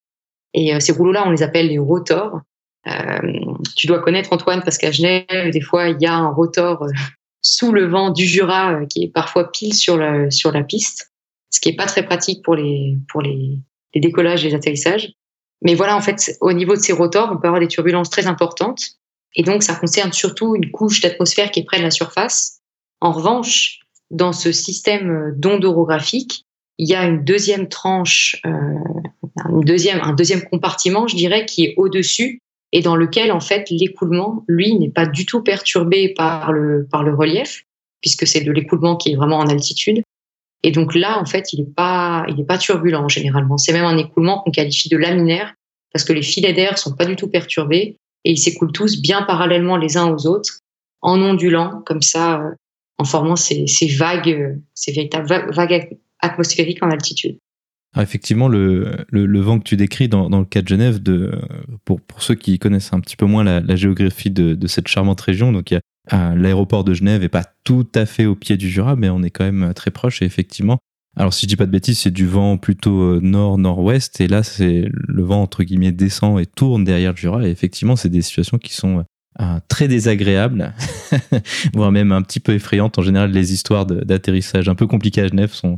[0.55, 2.41] Et ces rouleaux-là, on les appelle les rotors.
[2.87, 3.21] Euh,
[3.77, 6.91] tu dois connaître Antoine parce qu'à Genève, des fois, il y a un rotor euh,
[7.43, 11.13] sous le vent du Jura euh, qui est parfois pile sur la, sur la piste,
[11.51, 13.59] ce qui est pas très pratique pour les, pour les,
[13.95, 15.13] les décollages et les atterrissages.
[15.63, 18.27] Mais voilà, en fait, au niveau de ces rotors, on peut avoir des turbulences très
[18.27, 18.83] importantes.
[19.37, 22.61] Et donc, ça concerne surtout une couche d'atmosphère qui est près de la surface.
[23.01, 23.79] En revanche,
[24.11, 26.47] dans ce système d'ondes orographiques,
[26.79, 28.51] il y a une deuxième tranche, euh,
[29.51, 32.41] une deuxième, un deuxième compartiment, je dirais, qui est au-dessus
[32.73, 37.03] et dans lequel en fait l'écoulement, lui, n'est pas du tout perturbé par le par
[37.03, 37.65] le relief,
[38.01, 40.03] puisque c'est de l'écoulement qui est vraiment en altitude.
[40.63, 43.59] Et donc là, en fait, il n'est pas il est pas turbulent généralement.
[43.59, 45.55] C'est même un écoulement qu'on qualifie de laminaire
[45.93, 49.23] parce que les filets d'air sont pas du tout perturbés et ils s'écoulent tous bien
[49.23, 50.61] parallèlement les uns aux autres,
[51.03, 52.51] en ondulant comme ça, euh,
[52.99, 57.39] en formant ces, ces vagues, euh, ces véritables vagues atmosphériques en altitude.
[57.95, 59.05] Alors effectivement, le,
[59.41, 61.01] vent que tu décris dans, le cas de Genève,
[61.85, 65.73] pour, ceux qui connaissent un petit peu moins la, géographie de, cette charmante région, donc
[66.11, 69.23] a l'aéroport de Genève est pas tout à fait au pied du Jura, mais on
[69.23, 70.79] est quand même très proche et effectivement.
[71.17, 74.43] Alors si je dis pas de bêtises, c'est du vent plutôt euh, nord-nord-ouest et là
[74.43, 78.23] c'est le vent entre guillemets descend et tourne derrière le Jura et effectivement c'est des
[78.23, 79.05] situations qui sont
[79.41, 80.75] euh, très désagréables,
[81.75, 82.99] voire même un petit peu effrayantes.
[82.99, 85.77] En général, les histoires d'atterrissage un peu compliquées à Genève sont euh,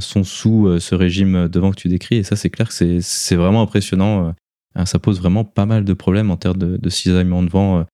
[0.00, 2.16] sont sous euh, ce régime de vent que tu décris.
[2.16, 4.34] Et ça, c'est clair que c'est vraiment impressionnant.
[4.78, 7.86] Euh, ça pose vraiment pas mal de problèmes en termes de, cisaillement de vent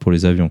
[0.00, 0.50] pour les avions.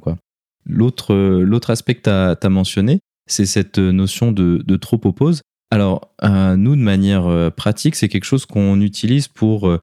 [0.66, 5.42] L'autre aspect que tu as, mentionné, c'est cette notion de, de tropopause.
[5.70, 9.78] Alors, nous, de manière pratique, c'est quelque chose qu'on utilise pour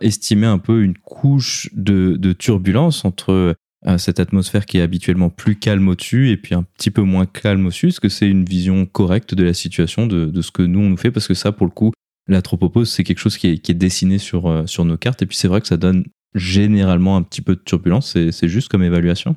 [0.00, 3.56] estimer un peu une couche de turbulence entre
[3.98, 7.66] cette atmosphère qui est habituellement plus calme au-dessus et puis un petit peu moins calme
[7.66, 10.80] au-dessus Est-ce que c'est une vision correcte de la situation, de, de, ce que nous
[10.80, 11.10] on nous fait?
[11.10, 11.92] Parce que ça, pour le coup,
[12.28, 15.22] la tropopause, c'est quelque chose qui est, qui est dessiné sur, euh, sur nos cartes
[15.22, 18.12] et puis c'est vrai que ça donne généralement un petit peu de turbulence.
[18.12, 19.36] C'est juste comme évaluation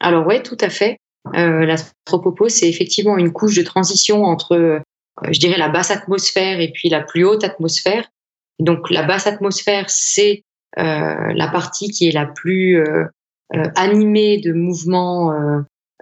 [0.00, 0.98] Alors ouais, tout à fait.
[1.34, 4.80] Euh, la tropopause, c'est effectivement une couche de transition entre
[5.30, 8.06] je dirais la basse atmosphère et puis la plus haute atmosphère.
[8.60, 10.44] Donc la basse atmosphère, c'est
[10.76, 12.84] la partie qui est la plus
[13.50, 15.32] animée de mouvements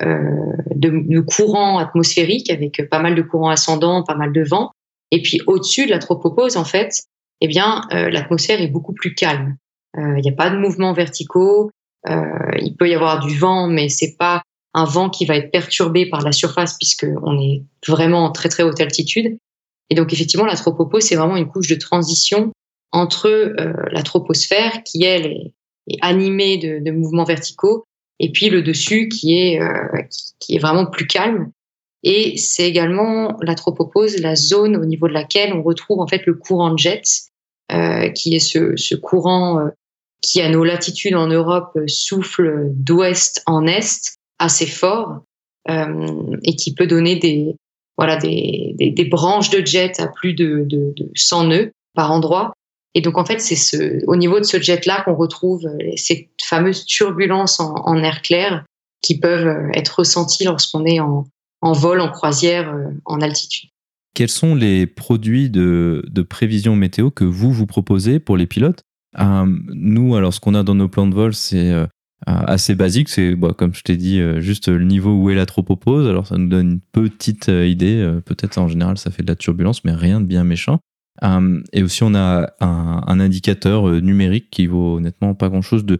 [0.01, 4.71] de, de courants atmosphériques avec pas mal de courants ascendants, pas mal de vent.
[5.11, 7.05] Et puis au-dessus de la tropopause, en fait,
[7.41, 9.57] eh bien, euh, l'atmosphère est beaucoup plus calme.
[9.97, 11.71] Euh, il n'y a pas de mouvements verticaux.
[12.09, 14.43] Euh, il peut y avoir du vent, mais c'est pas
[14.75, 18.49] un vent qui va être perturbé par la surface puisque on est vraiment en très
[18.49, 19.39] très haute altitude.
[19.91, 22.51] Et donc effectivement, la tropopause, c'est vraiment une couche de transition
[22.91, 23.55] entre
[23.93, 25.55] la troposphère qui elle est,
[26.01, 27.85] animée de, de, mouvements verticaux
[28.21, 29.61] et puis le dessus qui est
[30.39, 31.51] qui est vraiment plus calme
[32.05, 36.27] et c'est également la tropopause, la zone au niveau de laquelle on retrouve en fait
[36.27, 37.03] le courant de jet,
[37.73, 39.71] euh, qui est ce, ce courant euh,
[40.21, 45.23] qui, à nos latitudes en Europe, souffle d'ouest en est assez fort
[45.71, 47.57] euh, et qui peut donner des,
[47.97, 52.13] voilà, des, des, des, branches de jet à plus de, de, de 100 nœuds par
[52.13, 52.53] endroit.
[52.95, 56.85] Et donc, en fait, c'est ce, au niveau de ce jet-là qu'on retrouve ces fameuses
[56.87, 58.65] turbulences en, air clair
[59.03, 61.27] qui peuvent être ressenties lorsqu'on est en,
[61.61, 63.71] vol, en croisière, euh, en altitude.
[64.15, 68.83] Quels sont les produits de, prévision météo que vous vous proposez pour les pilotes?
[69.19, 71.87] Euh, Nous, alors ce qu'on a dans nos plans de vol, c'est euh,
[72.27, 73.09] assez basique.
[73.09, 76.07] C'est, bah, comme je t'ai dit, juste le niveau où est la tropopause.
[76.07, 78.09] Alors ça nous donne une petite idée.
[78.25, 80.79] Peut-être en général, ça fait de la turbulence, mais rien de bien méchant.
[81.23, 85.99] Et aussi, on a un, indicateur numérique qui vaut honnêtement pas grand-chose de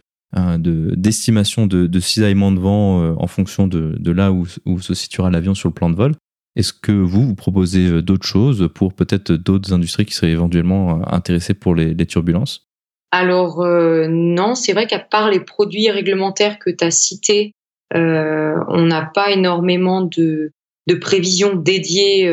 [0.57, 5.69] d'estimation de, cisaillement de vent euh, en fonction de, là où, se situera l'avion sur
[5.69, 6.13] le plan de vol.
[6.55, 10.99] Est-ce que vous, vous proposez euh, d'autres choses pour peut-être d'autres industries qui seraient éventuellement
[10.99, 12.67] euh, intéressées pour les, turbulences?
[13.11, 13.65] Alors
[14.09, 17.53] non, c'est vrai qu'à part les produits réglementaires que tu as cités,
[17.93, 20.51] euh, on n'a pas énormément de,
[20.87, 22.29] de prévisions dédiées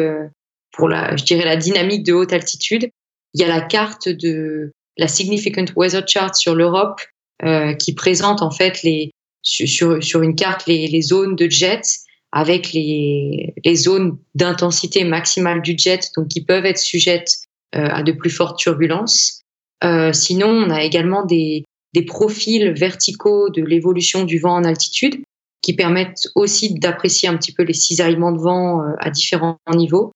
[0.72, 2.90] pour la, je dirais, la dynamique de haute altitude.
[3.34, 7.00] Il y a la carte de la Significant Weather Chart sur l'Europe
[7.44, 9.10] euh, qui présente en fait les
[9.42, 11.82] sur, sur une carte les, les zones de jet
[12.30, 18.02] avec les, les zones d'intensité maximale du jet, donc qui peuvent être sujettes euh, à
[18.02, 19.42] de plus fortes turbulences.
[19.84, 25.22] Euh, sinon, on a également des, des profils verticaux de l'évolution du vent en altitude
[25.60, 30.12] qui permettent aussi d'apprécier un petit peu les cisaillements de vent euh, à différents niveaux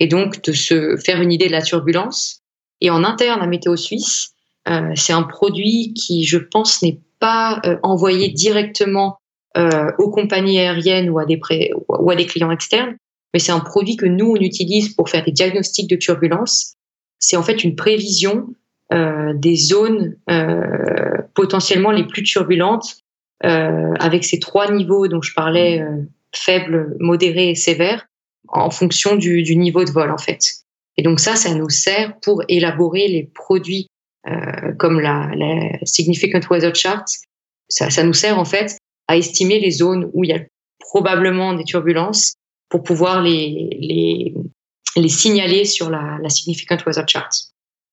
[0.00, 2.42] et donc de se faire une idée de la turbulence.
[2.80, 4.32] Et en interne à Météo Suisse,
[4.68, 9.18] euh, c'est un produit qui, je pense, n'est pas euh, envoyé directement
[9.56, 11.40] euh, aux compagnies aériennes ou à des
[11.88, 12.96] ou à des clients externes,
[13.32, 16.74] mais c'est un produit que nous on utilise pour faire des diagnostics de turbulence.
[17.18, 18.46] C'est en fait une prévision
[18.90, 20.16] des zones
[21.34, 23.02] potentiellement les plus turbulentes
[23.42, 25.84] avec ces trois niveaux dont je parlais
[26.32, 28.06] faible, modéré et sévère
[28.48, 30.40] en fonction du, niveau de vol en fait.
[30.96, 33.88] Et donc ça, ça nous sert pour élaborer les produits
[34.28, 35.30] euh, comme la,
[35.84, 37.04] Significant Weather Chart,
[37.68, 40.40] ça, nous sert en fait à estimer les zones où il y a
[40.80, 42.34] probablement des turbulences
[42.68, 44.34] pour pouvoir les
[45.08, 47.30] signaler sur la, la Significant Weather Chart.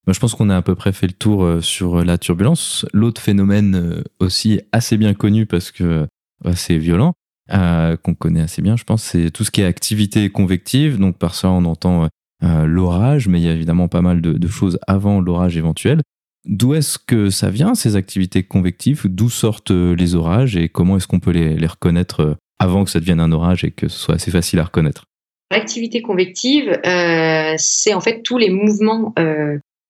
[0.08, 2.86] Je pense qu'on a à peu près fait le tour euh, sur la turbulence.
[2.92, 6.06] L'autre phénomène euh, aussi assez bien connu parce que
[6.54, 7.14] c'est violent,
[7.52, 10.98] euh, qu'on connaît assez bien, je pense, c'est tout ce qui est activité convective.
[10.98, 12.08] Donc par ça, on entend
[12.42, 16.00] euh, l'orage, mais il y a évidemment pas mal de, choses avant l'orage éventuel.
[16.44, 19.06] D'où est-ce que ça vient, ces activités convectives?
[19.06, 20.56] D'où sortent euh, les orages?
[20.56, 23.72] Et comment est-ce qu'on peut les, reconnaître euh, avant que ça devienne un orage et
[23.72, 25.06] que ce soit assez facile à reconnaître?
[25.50, 29.14] L'activité convective, euh, c'est en fait tous les mouvements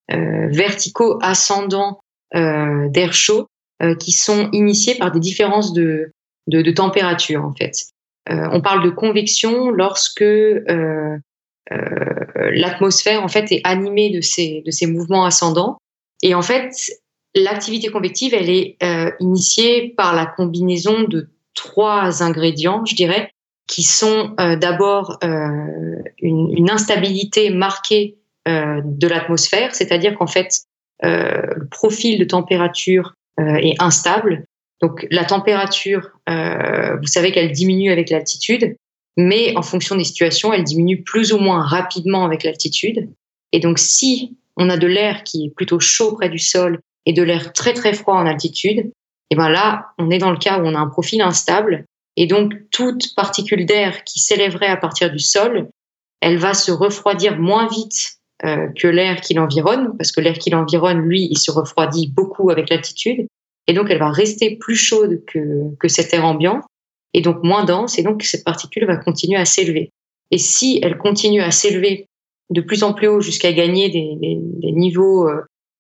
[0.09, 1.99] verticaux ascendants
[2.33, 3.47] d'air chaud
[3.99, 6.13] qui sont initiés par des différences de,
[6.47, 7.73] de, température en fait.
[8.29, 10.25] on parle de convection lorsque
[12.37, 15.79] l'atmosphère en fait est animée de ces, de ces mouvements ascendants
[16.23, 16.73] et en fait,
[17.35, 23.31] l'activité convective, elle est euh, initiée par la combinaison de trois ingrédients, je dirais,
[23.67, 30.51] qui sont euh, d'abord euh, une, une, instabilité marquée euh, de l'atmosphère, c'est-à-dire qu'en fait,
[31.05, 34.45] euh, le profil de température euh, est instable.
[34.83, 38.77] Donc la température, vous savez qu'elle diminue avec l'altitude,
[39.17, 43.09] mais en fonction des situations, elle diminue plus ou moins rapidement avec l'altitude.
[43.53, 47.13] Et donc si on a de l'air qui est plutôt chaud près du sol et
[47.13, 48.91] de l'air très très froid en altitude,
[49.31, 51.85] et ben là, on est dans le cas où on a un profil instable
[52.17, 55.69] et donc toute particule d'air qui s'élèverait à partir du sol,
[56.21, 60.51] elle va se refroidir moins vite euh, que l'air qui l'environne, parce que l'air qui
[60.51, 63.27] l'environne, lui, il se refroidit beaucoup avec l'altitude,
[63.67, 66.61] et donc elle va rester plus chaude que, que cet air ambiant,
[67.13, 69.91] et donc moins dense, et donc cette particule va continuer à s'élever.
[70.31, 72.07] Et si elle continue à s'élever
[72.51, 75.29] de plus en plus haut jusqu'à gagner des, niveaux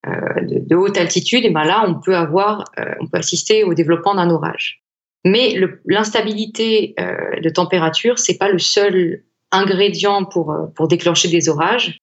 [0.04, 2.64] de, haute altitude, et ben là, on peut avoir,
[3.00, 4.82] on peut assister au développement d'un orage.
[5.24, 11.98] Mais l'instabilité de température, c'est pas le seul ingrédient pour, pour déclencher des orages.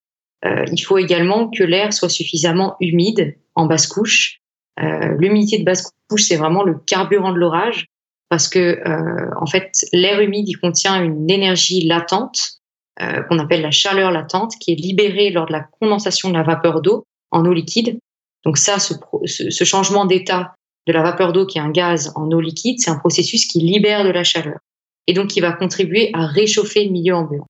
[0.45, 4.41] il faut également que l'air soit suffisamment humide en basse couche.
[4.77, 7.85] L'humidité de basse couche, c'est vraiment le carburant de l'orage
[8.33, 12.53] parce que euh, en fait l'air humide il contient une énergie latente
[12.99, 16.41] euh, qu'on appelle la chaleur latente qui est libérée lors de la condensation de la
[16.41, 17.99] vapeur d'eau en eau liquide.
[18.43, 18.95] Donc ça, ce,
[19.27, 20.55] ce changement d'état
[20.87, 23.59] de la vapeur d'eau qui est un gaz en eau liquide, c'est un processus qui
[23.59, 24.57] libère de la chaleur
[25.05, 27.45] et donc qui va contribuer à réchauffer le milieu ambiant.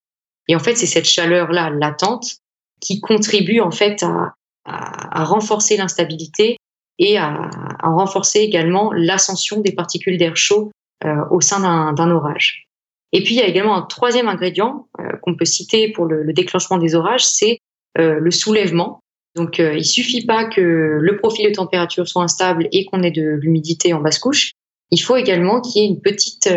[0.50, 2.36] Et en fait, c'est cette chaleur-là latente
[2.82, 4.34] qui contribue en fait à,
[4.66, 6.58] à, à renforcer l'instabilité
[7.00, 10.72] et à, à renforcer également l'ascension des particules d'air chaud
[11.04, 11.60] euh, au sein
[11.94, 12.68] d'un orage.
[13.12, 16.24] Et puis il y a également un troisième ingrédient euh, qu'on peut citer pour le,
[16.24, 17.60] le, déclenchement des orages, c'est
[18.00, 19.00] euh, le soulèvement.
[19.36, 23.12] Donc euh, il suffit pas que le profil de température soit instable et qu'on ait
[23.12, 24.52] de l'humidité en basse couche.
[24.92, 26.48] Il faut également qu'il y ait une petite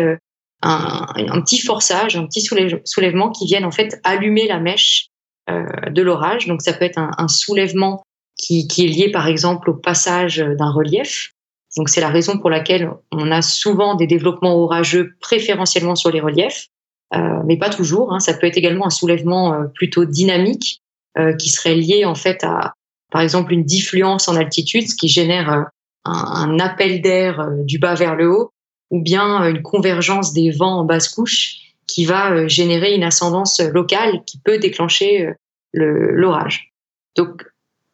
[0.61, 5.07] un, un, petit forçage, un petit soulèvement qui vienne en fait allumer la mèche
[5.49, 6.47] euh, de l'orage.
[6.47, 8.03] Donc ça peut être un, un soulèvement
[8.37, 11.33] qui, qui, est lié par exemple au passage d'un relief.
[11.75, 16.21] Donc c'est la raison pour laquelle on a souvent des développements orageux préférentiellement sur les
[16.21, 16.67] reliefs,
[17.13, 18.13] euh, mais pas toujours.
[18.13, 18.19] Hein.
[18.19, 20.81] Ça peut être également un soulèvement euh, plutôt dynamique
[21.17, 22.73] euh, qui serait lié en fait à,
[23.11, 25.63] par exemple, une diffluence en altitude, ce qui génère euh,
[26.05, 28.51] un, un, appel d'air euh, du bas vers le haut,
[28.91, 31.55] ou bien une convergence des vents en basse couche
[31.87, 35.33] qui va générer une ascendance locale qui peut déclencher
[35.73, 36.71] l'orage.
[37.15, 37.43] Donc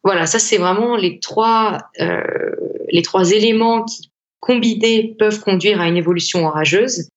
[0.04, 2.20] voilà, ça c'est vraiment les trois, euh,
[2.90, 7.08] les trois éléments qui combinés peuvent conduire à une évolution orageuse.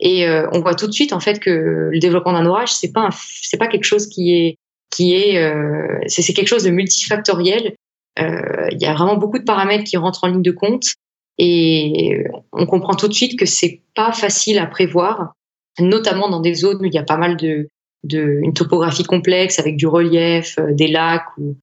[0.00, 2.92] Et euh, on voit tout de suite en fait que le développement d'un orage c'est
[2.92, 4.56] pas c'est pas quelque chose qui est
[4.90, 7.74] qui est euh, c'est quelque chose de multifactoriel.
[8.18, 10.94] Euh, il y a vraiment beaucoup de paramètres qui rentrent en ligne de compte
[11.38, 15.32] et on comprend tout de suite que c'est pas facile à prévoir,
[15.80, 17.68] notamment dans des zones où il y a pas mal de,
[18.04, 21.56] de une topographie complexe avec du relief, euh, des lacs ou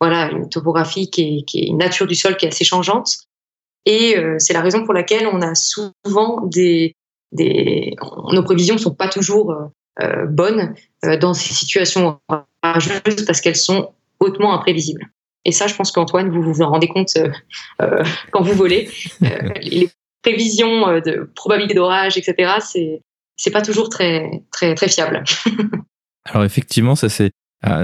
[0.00, 3.16] voilà, une topographie qui est, qui est, une nature du sol qui est assez changeante.
[3.86, 6.94] Et euh, c'est la raison pour laquelle on a souvent des,
[7.32, 7.94] des
[8.32, 9.64] nos prévisions sont pas toujours euh,
[10.02, 12.18] euh bonnes euh, dans ces situations
[12.62, 15.06] orageuses parce qu'elles sont hautement imprévisibles.
[15.44, 17.16] Et ça, je pense qu'Antoine, vous vous en rendez compte
[17.78, 18.90] quand vous volez.
[19.62, 19.88] les
[20.22, 22.54] prévisions de probabilité d'orage, etc.
[22.60, 23.02] C'est
[23.36, 25.22] c'est pas toujours très très très fiable.
[26.24, 27.30] Alors effectivement, ça c'est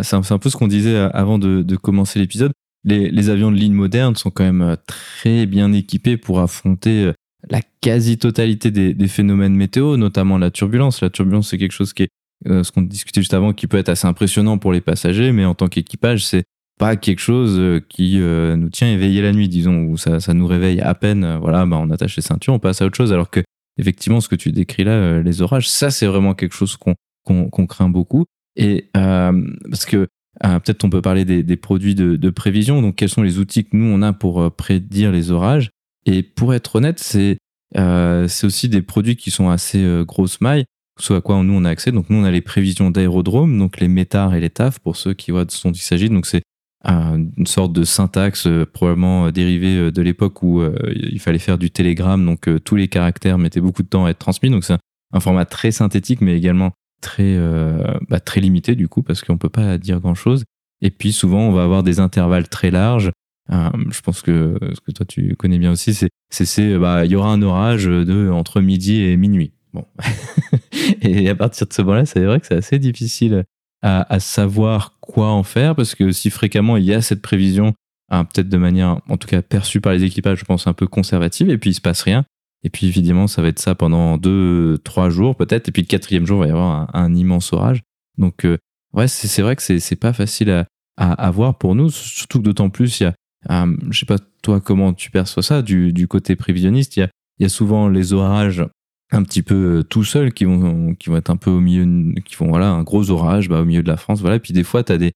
[0.02, 2.52] c'est un, peu ce qu'on disait euh, avant de, commencer l'épisode.
[2.84, 7.12] Les, avions de ligne moderne sont quand même euh, très bien équipés pour affronter euh,
[7.48, 11.00] la quasi-totalité des, phénomènes météo, notamment la turbulence.
[11.00, 12.08] La turbulence, c'est quelque chose qui est,
[12.46, 15.54] ce qu'on discutait juste avant, qui peut être assez impressionnant pour les passagers, mais en
[15.54, 16.44] tant qu'équipage, c'est
[16.78, 20.94] pas quelque chose qui nous tient éveillés la nuit, disons, ou ça, nous réveille à
[20.94, 21.36] peine.
[21.40, 23.12] Voilà, bah on attache les ceintures, on passe à autre chose.
[23.12, 23.40] Alors que,
[23.76, 27.88] effectivement, ce que tu décris là, les orages, ça, c'est vraiment quelque chose qu'on craint
[27.88, 28.24] beaucoup.
[28.56, 30.08] Et euh, parce que
[30.44, 32.82] euh, peut-être on peut parler des, des produits de, de, prévision.
[32.82, 35.70] Donc, quels sont les outils que nous on a pour euh, prédire les orages?
[36.06, 37.38] Et pour être honnête, c'est
[37.74, 40.64] c'est aussi des produits qui sont assez euh, grosse maille,
[41.00, 41.90] soit à quoi nous on a accès.
[41.90, 45.14] Donc, nous on a les prévisions d'aérodrome, donc les métars et les TAF pour ceux
[45.14, 46.10] qui voient de ce dont il s'agit.
[46.10, 46.42] Donc, c'est
[46.84, 50.62] une sorte de syntaxe probablement dérivée de l'époque où
[50.94, 54.18] il fallait faire du télégramme, donc tous les caractères mettaient beaucoup de temps à être
[54.18, 54.50] transmis.
[54.50, 54.76] Donc, c'est
[55.12, 59.36] un format très synthétique, mais également très, euh, bah, très limité du coup, parce qu'on
[59.36, 60.44] peut pas dire grand chose.
[60.80, 63.10] Et puis souvent, on va avoir des intervalles très larges.
[63.50, 67.10] Euh, je pense que ce que toi tu connais bien aussi, c'est c'est bah il
[67.10, 69.52] y aura un orage de entre midi et minuit.
[69.74, 69.84] Bon,
[71.02, 73.44] et à partir de ce moment-là, c'est vrai que c'est assez difficile
[73.82, 77.74] à, à, savoir quoi en faire parce que si fréquemment il y a cette prévision,
[78.10, 80.86] hein, peut-être de manière, en tout cas perçue par les équipages, je pense un peu
[80.86, 82.24] conservative, et puis il se passe rien.
[82.64, 85.68] Et puis évidemment, ça va être ça pendant deux, trois jours peut-être.
[85.68, 87.82] Et puis le quatrième jour, il va y avoir un, immense orage.
[88.18, 88.58] Donc euh,
[88.92, 91.90] ouais, c'est vrai que c'est pas facile à, à, à, voir pour nous.
[91.90, 93.14] Surtout que d'autant plus, il y a,
[93.50, 96.96] euh, je sais pas toi comment tu perçois ça du, du côté prévisionniste.
[96.96, 97.08] Il y a,
[97.38, 98.64] il y a souvent les orages
[99.10, 102.14] un petit peu euh, tout seuls qui vont qui vont être un peu au milieu,
[102.24, 104.20] qui vont voilà un gros orage bah, au milieu de la France.
[104.20, 104.36] Voilà.
[104.36, 105.12] Et puis des fois, tu as des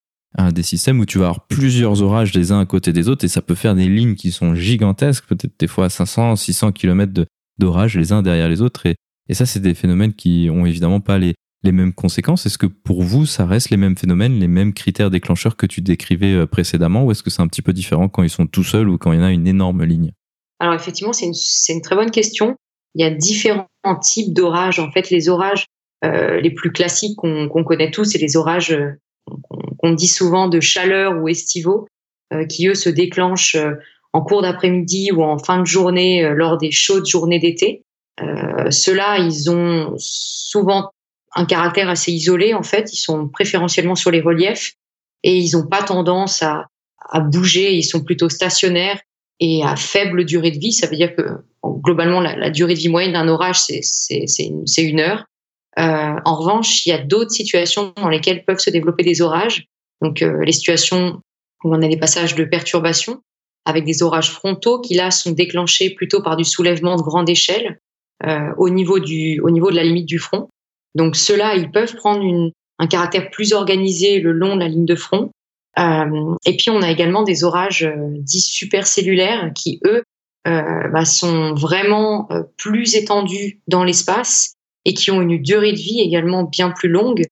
[0.52, 3.28] des systèmes où tu vas avoir plusieurs orages les uns à côté des autres et
[3.28, 7.10] ça peut faire des lignes qui sont gigantesques, peut-être des fois à 500, 600 km
[7.10, 7.26] de,
[7.58, 8.86] d'orages les uns derrière les autres.
[8.86, 8.96] Et,
[9.28, 11.34] et ça, c'est des phénomènes qui ont évidemment pas les,
[11.66, 12.46] les mêmes conséquences.
[12.46, 15.82] Est-ce que pour vous, ça reste les mêmes phénomènes, les mêmes critères déclencheurs que tu
[15.82, 18.64] décrivais euh, précédemment, ou est-ce que c'est un petit peu différent quand ils sont tout
[18.64, 20.12] seuls ou quand il y en a une énorme ligne?
[20.58, 21.34] Alors effectivement, c'est une,
[21.76, 22.56] une, très bonne question.
[22.94, 23.68] Il y a différents
[24.00, 24.78] types d'orages.
[24.78, 25.66] En fait, les orages
[26.04, 28.92] euh, les plus classiques qu'on connaît tous, c'est les orages euh,
[29.78, 31.86] qu'on dit souvent de chaleur ou estivaux,
[32.48, 33.56] qui eux se déclenchent
[34.16, 37.82] en cours d'après-midi ou en fin de journée lors des chaudes journées d'été.
[38.70, 40.90] Ceux-là, ils ont souvent
[41.34, 42.92] un caractère assez isolé en fait.
[42.92, 44.72] Ils sont préférentiellement sur les reliefs
[45.22, 46.66] et ils n'ont pas tendance à,
[47.10, 47.74] à bouger.
[47.74, 49.00] Ils sont plutôt stationnaires
[49.38, 50.72] et à faible durée de vie.
[50.72, 51.22] Ça veut dire que
[51.62, 55.24] globalement la, durée de vie moyenne d'un orage c'est une, une, heure.
[55.78, 59.66] Euh, en revanche, il y a d'autres situations dans lesquelles peuvent se développer des orages.
[60.00, 61.20] Donc euh, les situations
[61.64, 63.20] où on a des passages de perturbation
[63.66, 67.78] avec des orages frontaux qui là sont déclenchés plutôt par du soulèvement de grande échelle
[68.26, 70.48] euh, au niveau du au niveau de la limite du front.
[70.94, 74.86] Donc ceux-là, ils peuvent prendre une, un caractère plus organisé le long de la ligne
[74.86, 75.30] de front.
[75.78, 80.02] Euh, et puis on a également des orages euh, dits supercellulaires qui, eux,
[80.48, 84.54] euh, bah, sont vraiment euh, plus étendus dans l'espace
[84.86, 87.24] et qui ont une durée de vie également bien plus longue.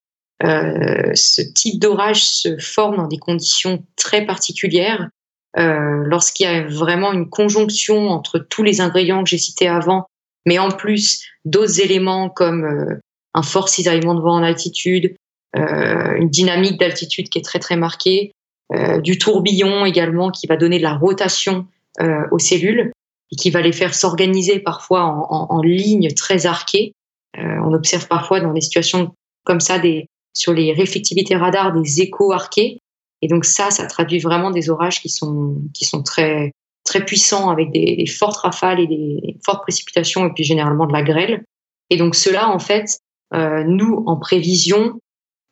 [0.43, 5.09] Ce type d'orage se forme dans des conditions très particulières.
[5.57, 10.07] Lorsqu'il y a vraiment une conjonction entre tous les ingrédients que j'ai cités avant,
[10.47, 12.99] mais en plus d'autres éléments comme
[13.35, 15.15] un fort cisaillement de vent en altitude,
[15.57, 18.33] euh, une dynamique d'altitude qui est très très marquée,
[18.73, 21.67] euh, du tourbillon également qui va donner de la rotation
[22.01, 22.93] euh, aux cellules
[23.31, 26.93] et qui va les faire s'organiser parfois en, en, en lignes très arquées.
[27.37, 32.33] on observe parfois dans des situations comme ça des, sur les réflectivités radars des échos
[32.33, 32.79] arqués.
[33.25, 36.53] Et donc ça, ça traduit vraiment des orages qui sont, qui sont très,
[36.85, 40.93] très puissants avec des, des fortes rafales et des fortes précipitations et puis généralement de
[40.93, 41.43] la grêle.
[41.89, 42.99] Et donc cela, en fait,
[43.33, 45.01] euh, nous, en prévision,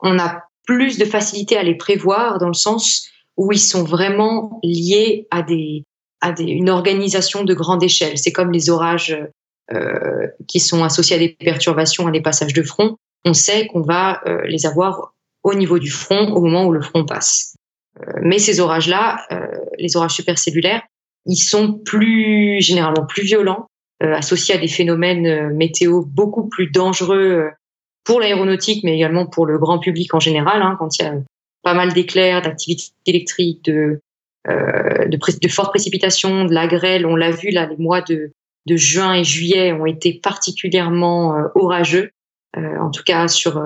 [0.01, 3.09] on a plus de facilité à les prévoir dans le sens
[3.39, 5.85] où ils sont vraiment liés à des
[6.21, 8.19] à des, une organisation de grande échelle.
[8.19, 9.19] C'est comme les orages
[9.73, 12.97] euh, qui sont associés à des perturbations, à des passages de front.
[13.25, 16.83] On sait qu'on va euh, les avoir au niveau du front au moment où le
[16.83, 17.55] front passe.
[18.01, 19.47] Euh, mais ces orages-là, euh,
[19.79, 20.83] les orages supercellulaires,
[21.27, 23.67] ils sont plus généralement plus violents,
[24.03, 27.51] euh, associés à des phénomènes météo beaucoup plus dangereux
[28.05, 31.15] pour l'aéronautique, mais également pour le grand public en général, hein, quand il y a
[31.63, 34.01] pas mal d'éclairs, d'activités électriques, de,
[34.49, 37.07] euh, de, de, fortes précipitations, de la grêle.
[37.07, 38.33] On l'a vu là, les mois de,
[38.67, 42.11] de, juin et juillet ont été particulièrement orageux,
[42.57, 43.63] euh, en tout cas sur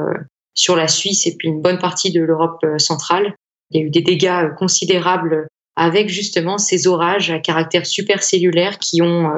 [0.52, 3.34] sur la Suisse et puis une bonne partie de l'Europe centrale.
[3.70, 9.02] Il y a eu des dégâts considérables avec justement ces orages à caractère supercellulaire qui
[9.02, 9.30] ont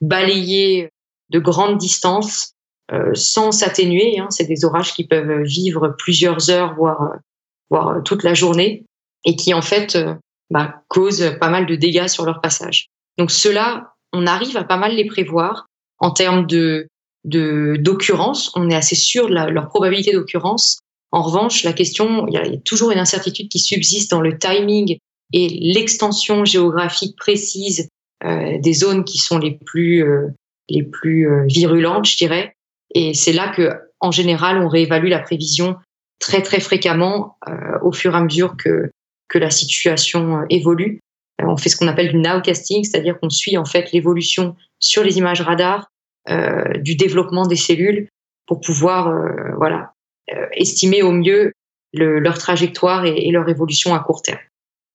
[0.00, 0.90] balayé
[1.30, 2.52] de grandes distances
[2.92, 4.18] euh, sans s'atténuer.
[4.18, 4.28] Hein.
[4.30, 7.16] C'est des orages qui peuvent vivre plusieurs heures, voire,
[7.70, 8.84] voire toute la journée,
[9.24, 10.14] et qui en fait euh,
[10.50, 12.86] bah, causent pas mal de dégâts sur leur passage.
[13.18, 15.66] Donc cela, on arrive à pas mal les prévoir
[15.98, 16.88] en termes de
[17.24, 18.52] d'occurrence.
[18.54, 20.78] On est assez sûr de leur probabilité d'occurrence.
[21.12, 24.98] En revanche, la question, il y, a, toujours une incertitude qui subsiste dans le timing
[25.32, 27.88] et l'extension géographique précise
[28.24, 30.28] euh, des zones qui sont les plus euh,
[30.68, 32.54] les plus euh, virulentes, je dirais.
[32.94, 35.76] Et c'est là que, en général, on réévalue la prévision
[36.18, 37.52] très très fréquemment euh,
[37.82, 38.90] au fur et à mesure que
[39.28, 41.00] que la situation euh, évolue.
[41.38, 45.18] On fait ce qu'on appelle du nowcasting, c'est-à-dire qu'on suit en fait l'évolution sur les
[45.18, 45.90] images radar
[46.80, 48.08] du développement des cellules
[48.46, 49.14] pour pouvoir
[49.58, 49.92] voilà
[50.52, 51.52] estimer au mieux
[51.92, 54.38] le, leur trajectoire et, leur évolution à court terme.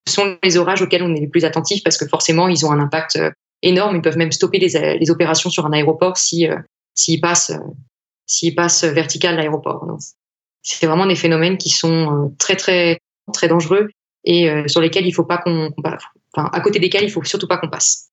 [0.08, 2.72] Ce sont les orages auxquels on est les plus attentifs parce que forcément ils ont
[2.72, 3.20] un impact
[3.62, 3.96] énorme.
[3.96, 6.48] Ils peuvent même stopper les, opérations sur un aéroport si
[6.94, 7.54] s'il passe,
[8.26, 9.86] s'il passe vertical l'aéroport.
[10.64, 13.00] C'est vraiment des phénomènes qui sont euh, très très
[13.34, 13.90] très dangereux
[14.24, 15.72] et euh, sur lesquels il faut pas qu'on,
[16.36, 18.10] à côté desquels il faut surtout pas qu'on passe.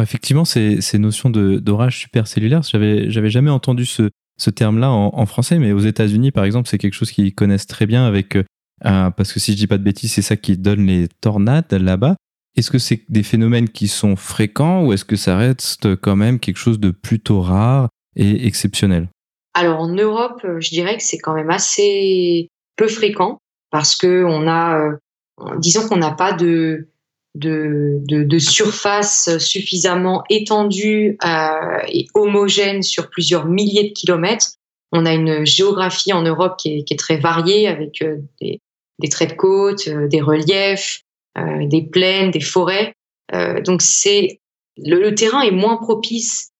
[0.00, 5.80] Effectivement, ces, notions d'orage supercellulaire, j'avais jamais entendu ce, ce terme-là en, français, mais aux
[5.80, 9.52] États-Unis, par exemple, c'est quelque chose qu'ils connaissent très bien avec euh, parce que si
[9.52, 12.16] je dis pas de bêtises, c'est ça qui donne les tornades là-bas.
[12.56, 16.38] Est-ce que c'est des phénomènes qui sont fréquents ou est-ce que ça reste quand même
[16.38, 19.08] quelque chose de plutôt rare et exceptionnel?
[19.54, 23.38] Alors en Europe, euh, je dirais que c'est quand même assez peu fréquent
[23.70, 24.96] parce que on a, euh,
[25.58, 26.88] disons qu'on n'a pas de,
[27.38, 34.52] de, de, de, surface suffisamment étendue euh, et homogène sur plusieurs milliers de kilomètres.
[34.92, 38.60] On a une géographie en Europe qui est, qui est très variée avec euh, des,
[38.98, 41.02] des, traits de côte, euh, des reliefs,
[41.36, 42.94] euh, des plaines, des forêts.
[43.64, 44.40] donc c'est
[44.78, 46.50] le, le, terrain est moins propice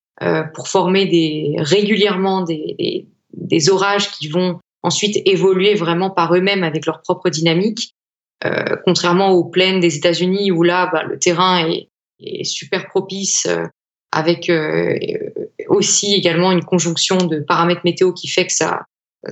[0.55, 6.87] pour former des, régulièrement des, des, orages qui vont ensuite évoluer vraiment par eux-mêmes avec
[6.87, 7.95] leur propre dynamique,
[8.45, 11.89] euh, contrairement aux plaines des États-Unis où là, bah, le terrain est,
[12.21, 13.65] est super propice euh,
[14.13, 14.97] avec euh,
[15.69, 18.83] aussi également une conjonction de paramètres météo qui fait que ça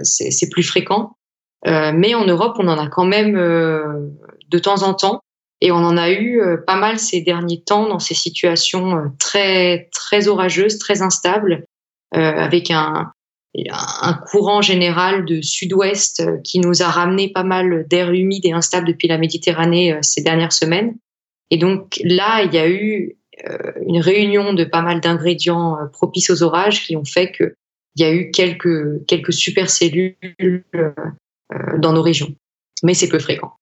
[0.03, 1.13] c'est plus fréquent.
[1.65, 5.21] mais en Europe, on en a quand même de temps en temps.
[5.61, 10.27] Et on en a eu pas mal ces derniers temps dans ces situations très très
[10.27, 11.65] orageuses, très instables,
[12.11, 13.13] avec un,
[13.71, 18.87] un courant général de sud-ouest qui nous a ramené pas mal d'air humide et instable
[18.87, 20.97] depuis la Méditerranée ces dernières semaines.
[21.51, 23.17] Et donc là, il y a eu
[23.87, 27.55] une réunion de pas mal d'ingrédients propices aux orages qui ont fait qu'il
[27.97, 30.17] y a eu quelques quelques super cellules
[31.79, 32.35] dans nos régions,
[32.83, 33.53] mais c'est peu fréquent.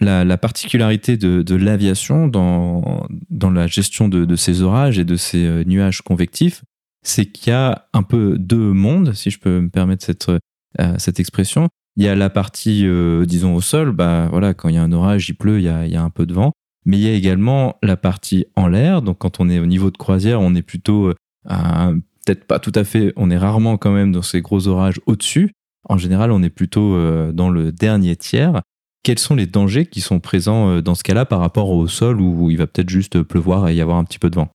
[0.00, 5.64] La, particularité de, l'aviation dans, dans la gestion de, ces orages et de ces euh,
[5.64, 6.62] nuages convectifs,
[7.04, 10.98] c'est qu'il y a un peu deux mondes, si je peux me permettre cette, euh,
[11.18, 11.68] expression.
[11.96, 14.82] Il y a la partie, euh, disons, au sol, bah, voilà, quand il y a
[14.82, 16.52] un orage, il pleut, il y a, un peu de vent.
[16.86, 19.00] Mais il y a également la partie en l'air.
[19.00, 21.12] Donc, quand on est au niveau de croisière, on est plutôt,
[21.46, 25.52] peut-être pas tout à fait, on est rarement quand même dans ces gros orages au-dessus.
[25.88, 26.98] En général, on est plutôt
[27.32, 28.60] dans le dernier tiers
[29.04, 32.20] quels sont les dangers qui sont présents euh, dans ce cas-là par rapport au sol
[32.20, 34.48] où il va peut-être juste pleuvoir et y avoir un petit peu de vent?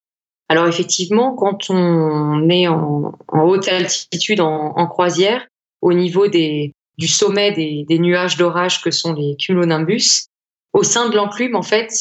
[0.50, 5.45] Alors effectivement, quand on est en, haute altitude, en, croisière,
[5.82, 10.26] au niveau du sommet des, nuages d'orage que sont les cumulonimbus,
[10.74, 11.91] au sein de l'enclume, en fait,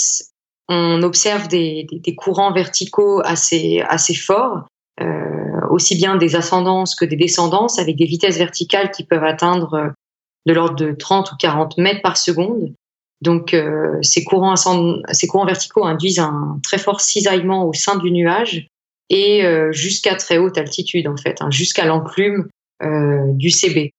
[0.69, 1.87] on observe des,
[2.17, 4.67] courants verticaux assez, assez forts,
[5.03, 9.93] euh, aussi bien des ascendances que des descendances, avec des vitesses verticales qui peuvent atteindre
[10.47, 12.73] de l'ordre de 30 ou 40 mètres par seconde.
[13.21, 18.11] Donc, euh, ces, courants ces courants verticaux induisent un très fort cisaillement au sein du
[18.11, 18.69] nuage
[19.11, 22.49] et euh, jusqu'à très haute altitude, en fait, hein, jusqu'à l'enclume
[22.83, 23.93] euh, du CB.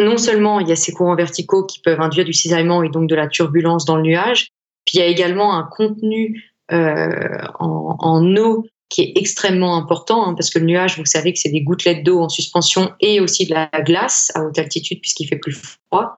[0.00, 3.10] Non seulement il y a ces courants verticaux qui peuvent induire du cisaillement et donc
[3.10, 4.48] de la turbulence dans le nuage,
[4.86, 10.34] puis il y a également un contenu en, en, eau qui est extrêmement important, hein,
[10.34, 13.44] parce que le nuage, vous savez que c'est des gouttelettes d'eau en suspension et aussi
[13.44, 16.16] de la glace à haute altitude puisqu'il fait plus froid.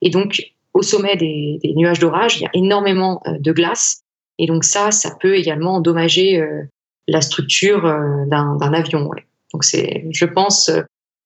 [0.00, 0.42] Et donc,
[0.74, 4.02] au sommet des, nuages d'orage, il y a énormément euh, de glace.
[4.38, 6.62] Et donc ça, ça peut également endommager euh,
[7.06, 9.08] la structure euh, d'un avion.
[9.52, 10.70] Donc c'est, je pense,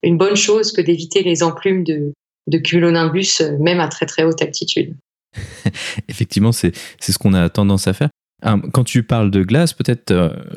[0.03, 2.13] une bonne chose que d'éviter les enclumes de,
[2.59, 4.97] cumulonimbus, même à très très haute altitude.
[6.09, 8.09] Effectivement, c'est ce qu'on a tendance à faire.
[8.45, 10.13] Euh, quand tu parles de glace, peut-être,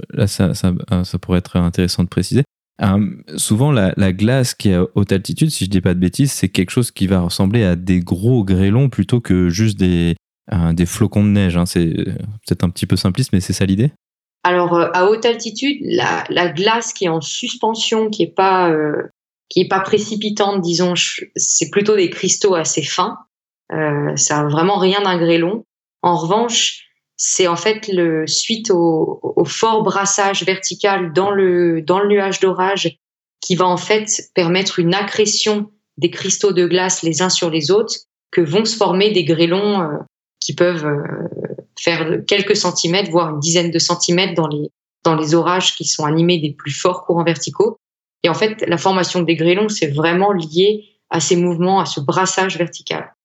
[0.09, 0.73] là, ça, ça,
[1.21, 2.43] pourrait être intéressant de préciser.
[3.35, 6.49] Souvent, la, glace qui est à haute altitude, si je dis pas de bêtises, c'est
[6.49, 10.15] quelque chose qui va ressembler à des gros grêlons plutôt que juste des,
[10.85, 11.57] flocons de neige.
[11.57, 11.65] Hein.
[11.65, 13.91] C'est peut-être un petit peu simpliste, mais c'est ça l'idée?
[14.43, 18.73] Alors, à haute altitude, la, glace qui est en suspension, qui est pas,
[19.55, 20.93] est pas précipitante, disons,
[21.35, 23.17] c'est plutôt des cristaux assez fins.
[23.69, 25.63] ça n'a vraiment rien d'un grêlon.
[26.03, 26.86] En revanche,
[27.17, 32.99] c'est en fait le suite au, fort brassage vertical dans le dans le nuage d'orage
[33.41, 37.71] qui va en fait permettre une accrétion des cristaux de glace les uns sur les
[37.71, 37.95] autres
[38.31, 39.97] que vont se former des grêlons euh,
[40.39, 41.01] qui peuvent euh,
[41.79, 44.69] faire quelques centimètres voire une dizaine de centimètres dans les
[45.03, 47.77] dans les orages qui sont animés des plus forts courants verticaux.
[48.23, 51.99] Et en fait la formation des grêlons c'est vraiment lié à ces mouvements à ce
[51.99, 53.15] brassage vertical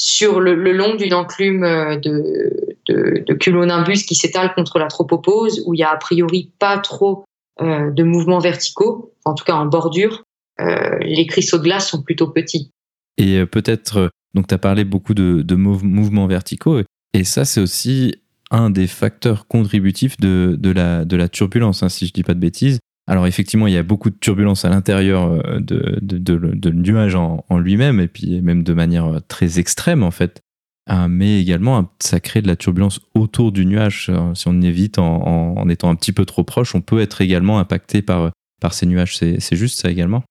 [0.00, 5.80] sur le, long d'une enclume euh, de, cumulonimbus qui s'étale contre la tropopause, où il
[5.80, 7.24] y a a priori pas trop
[7.60, 10.24] euh, de mouvements verticaux, en tout cas en bordure,
[10.58, 12.70] euh, les cristaux de glace sont plutôt petits.
[13.18, 16.80] Et peut-être, donc tu as parlé beaucoup de, mouvements verticaux,
[17.12, 18.14] et ça c'est aussi
[18.50, 22.78] un des facteurs contributifs de, la, turbulence, hein, si je dis pas de bêtises.
[23.10, 27.58] Alors effectivement, il y a beaucoup de turbulences à l'intérieur euh, de, de, nuage en,
[27.58, 30.40] lui-même, et puis même de manière euh, très extrême en fait.
[30.88, 34.12] Euh, mais également, ça crée de la turbulence autour du nuage.
[34.34, 38.00] Si on évite en, étant un petit peu trop proche, on peut être également impacté
[38.00, 38.30] par,
[38.60, 39.16] par ces nuages.
[39.16, 40.22] C'est juste ça également?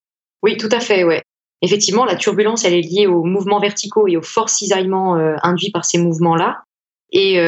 [0.41, 1.21] Oui, tout à fait, ouais.
[1.61, 5.84] Effectivement, la turbulence, elle est liée aux mouvements verticaux et aux forts cisaillements induits par
[5.84, 6.63] ces mouvements-là.
[7.11, 7.39] Et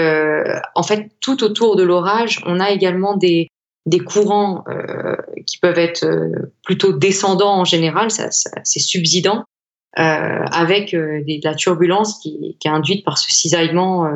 [0.76, 3.48] en fait, tout autour de l'orage, on a également des,
[3.86, 5.16] des courants euh,
[5.46, 9.46] qui peuvent être euh, plutôt descendants en général, c'est subsidant,
[9.98, 10.02] euh,
[10.52, 14.08] avec de la turbulence qui, est induite par ce cisaillement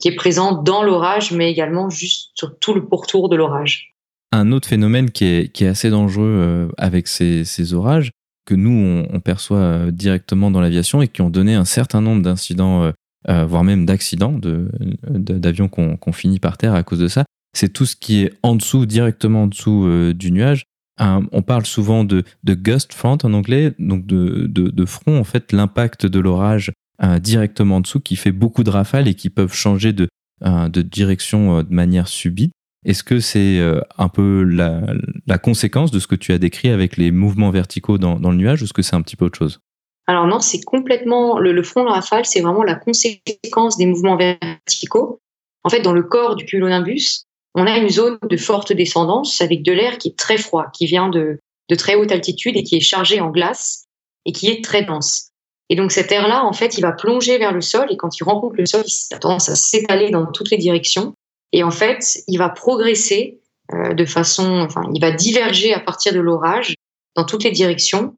[0.00, 3.94] qui est présent dans l'orage, mais également juste sur tout le pourtour de l'orage.
[4.30, 8.10] Un autre phénomène qui est, assez dangereux avec ces, orages,
[8.46, 12.92] que nous, on, perçoit directement dans l'aviation et qui ont donné un certain nombre d'incidents,
[13.26, 14.38] voire même d'accidents
[15.10, 18.54] d'avions qu'on finit par terre à cause de ça, c'est tout ce qui est en
[18.56, 20.64] dessous, directement en dessous euh, du nuage.
[20.98, 26.18] on parle souvent de, gust front en anglais, donc de, front, en fait, l'impact de
[26.18, 26.72] l'orage
[27.02, 30.08] euh, directement en dessous qui fait beaucoup de rafales et qui peuvent changer de,
[30.44, 32.52] euh, direction de manière subite.
[32.84, 33.60] Est-ce que c'est
[33.98, 38.18] un peu la, conséquence de ce que tu as décrit avec les mouvements verticaux dans,
[38.18, 39.60] le nuage ou est-ce que c'est un petit peu autre chose?
[40.06, 45.20] Alors non, c'est complètement le, front de rafale, c'est vraiment la conséquence des mouvements verticaux.
[45.64, 47.26] En fait, dans le corps du cumulonimbus,
[47.58, 50.86] on a une zone de forte descendance avec de l'air qui est très froid, qui
[50.86, 51.40] vient de,
[51.76, 53.84] très haute altitude et qui est chargé en glace
[54.24, 55.30] et qui est très dense.
[55.68, 58.24] Et donc cet air-là, en fait, il va plonger vers le sol et quand il
[58.24, 61.14] rencontre le sol, il a tendance à s'étaler dans toutes les directions.
[61.52, 63.40] Et en fait, il va progresser
[63.74, 66.74] euh, de façon, enfin, il va diverger à partir de l'orage
[67.16, 68.14] dans toutes les directions.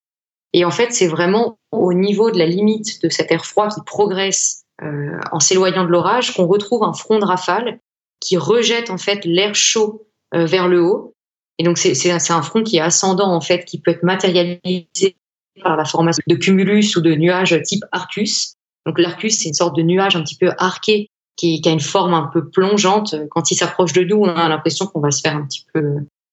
[0.52, 3.80] Et en fait, c'est vraiment au niveau de la limite de cet air froid qui
[3.84, 7.80] progresse euh, en s'éloignant de l'orage qu'on retrouve un front de rafale
[8.20, 11.14] qui rejette en fait l'air chaud euh, vers le haut.
[11.58, 15.16] Et donc c'est un front qui est ascendant en fait, qui peut être matérialisé
[15.62, 18.54] par la formation de cumulus ou de nuages type Arcus.
[18.86, 21.80] Donc l'Arcus, c'est une sorte de nuage un petit peu arqué qui, qui a une
[21.80, 23.14] forme un peu plongeante.
[23.30, 25.82] Quand il s'approche de nous, on a l'impression qu'on va se faire un petit peu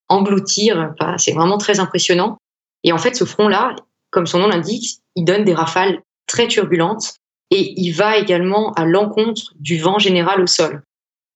[0.07, 0.93] engloutir.
[1.17, 2.37] C'est vraiment très impressionnant.
[2.83, 3.75] Et en fait, ce front-là,
[4.11, 7.15] comme son nom l'indique, il donne des rafales très turbulentes
[7.51, 10.83] et il va également à l'encontre du vent général au sol.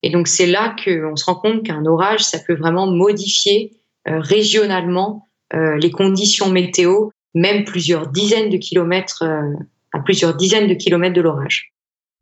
[0.02, 3.72] Et donc c'est là qu'on se rend compte qu'un orage, ça peut vraiment modifier
[4.08, 9.54] euh, régionalement euh, les conditions météo, même plusieurs dizaines de kilomètres, euh,
[9.92, 11.72] à plusieurs dizaines de kilomètres de l'orage.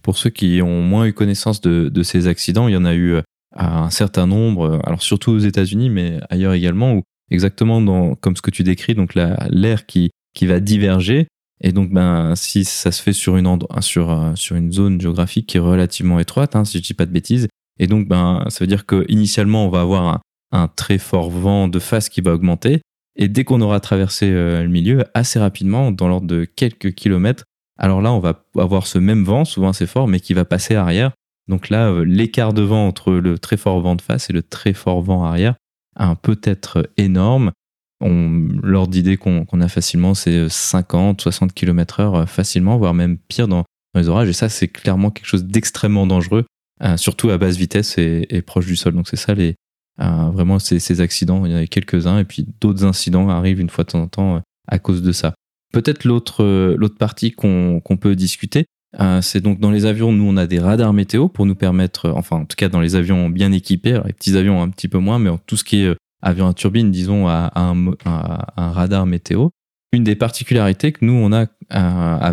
[0.02, 3.16] Pour ceux qui ont moins eu connaissance de, ces accidents, il y en a eu
[3.54, 8.50] un certain nombre, alors surtout aux États-Unis, mais ailleurs également, où exactement comme ce que
[8.50, 11.28] tu décris, donc l'air qui, qui va diverger.
[11.62, 15.58] Et donc, ben, si ça se fait sur une, sur, sur une zone géographique qui
[15.58, 17.46] est relativement étroite, hein, si je dis pas de bêtises,
[17.80, 20.20] et donc, ben, ça veut dire qu'initialement, on va avoir
[20.52, 22.82] un, très fort vent de face qui va augmenter.
[23.16, 27.44] Et dès qu'on aura traversé euh, le milieu, assez rapidement, dans l'ordre de quelques kilomètres,
[27.78, 30.74] alors là, on va avoir ce même vent, souvent assez fort, mais qui va passer
[30.74, 31.12] arrière.
[31.48, 34.42] Donc là, euh, l'écart de vent entre le très fort vent de face et le
[34.42, 35.54] très fort vent arrière
[36.22, 37.50] peut être énorme.
[38.02, 43.48] L'ordre d'idée qu'on a facilement, c'est 50, 60 km heure euh, facilement, voire même pire
[43.48, 43.64] dans,
[43.94, 44.28] les orages.
[44.28, 46.44] Et ça, c'est clairement quelque chose d'extrêmement dangereux,
[46.82, 48.94] euh, surtout à basse vitesse et, proche du sol.
[48.94, 49.54] Donc c'est ça, les,
[50.00, 51.44] euh, vraiment, ces, accidents.
[51.46, 54.08] Il y en a quelques-uns, et puis d'autres incidents arrivent une fois de temps en
[54.08, 55.34] temps à cause de ça.
[55.72, 58.64] Peut-être l'autre partie qu'on peut discuter,
[59.20, 62.38] c'est donc dans les avions, nous on a des radars météo pour nous permettre, enfin
[62.38, 65.20] en tout cas dans les avions bien équipés, les petits avions un petit peu moins,
[65.20, 67.94] mais tout ce qui est avion à turbine, disons, à, un,
[68.56, 69.48] radar météo.
[69.92, 71.46] Une des particularités que nous, on a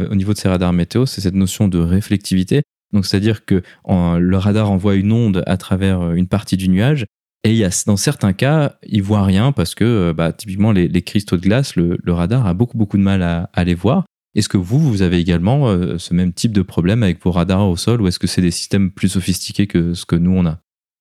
[0.10, 2.64] au niveau de ces radars météo, c'est cette notion de réflectivité.
[2.94, 7.06] Donc, c'est-à-dire que le radar envoie une onde à travers euh, une partie du nuage,
[7.44, 10.72] et il y a, dans certains cas, il voit rien parce que, euh, bah, typiquement,
[10.72, 14.06] les, cristaux de glace, le, radar a beaucoup, beaucoup de mal à, les voir.
[14.36, 17.70] Est-ce que vous, vous avez également euh, ce même type de problème avec vos radars
[17.70, 20.46] au sol, ou est-ce que c'est des systèmes plus sophistiqués que ce que nous, on
[20.46, 20.60] a?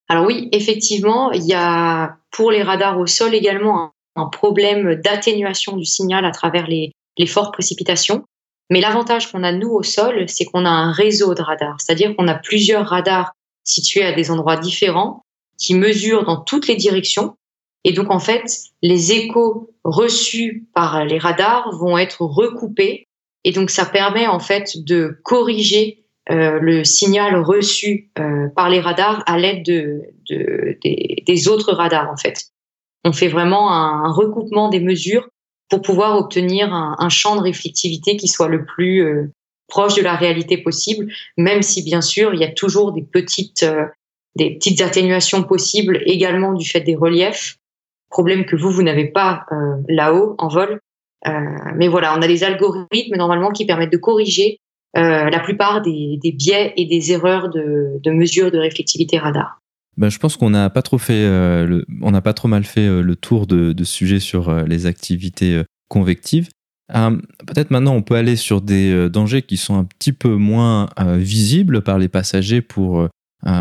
[0.09, 5.77] Alors oui, effectivement, il y a pour les radars au sol également un, problème d'atténuation
[5.77, 6.93] du signal à travers les,
[7.27, 8.25] fortes précipitations.
[8.71, 12.17] Mais l'avantage qu'on a nous au sol, c'est qu'on a un réseau de radars, c'est-à-dire
[12.17, 13.33] qu'on a plusieurs radars
[13.65, 15.25] situés à des endroits différents
[15.59, 17.37] qui mesurent dans toutes les directions.
[17.85, 18.45] Et donc en fait,
[18.83, 23.07] les échos reçus par les radars vont être recoupés.
[23.45, 28.81] Et donc ça permet en fait de corriger euh, le signal reçu euh, par les
[28.81, 32.47] radars à l'aide de, de des, autres radars en fait.
[33.05, 35.29] On fait vraiment un, recoupement des mesures
[35.69, 39.33] pour pouvoir obtenir un, un, champ de réflectivité qui soit le plus euh,
[39.69, 43.67] proche de la réalité possible, même si bien sûr il y a toujours des petites
[44.37, 47.57] des petites atténuations possibles également du fait des reliefs.
[48.11, 49.47] Problème que vous vous n'avez pas
[49.89, 50.79] là-haut en vol.
[51.75, 54.61] mais voilà, on a des algorithmes normalement qui permettent de corriger
[54.97, 59.61] euh, la plupart des, biais et des erreurs de, de mesure de réflectivité radar.
[59.97, 62.87] Ben, je pense qu'on n'a pas trop fait, euh, on n'a pas trop mal fait
[62.87, 66.49] euh, le tour de, de sujets sur les activités convectives.
[66.89, 71.83] Peut-être maintenant on peut aller sur des dangers qui sont un petit peu moins visibles
[71.83, 73.09] par les passagers pour,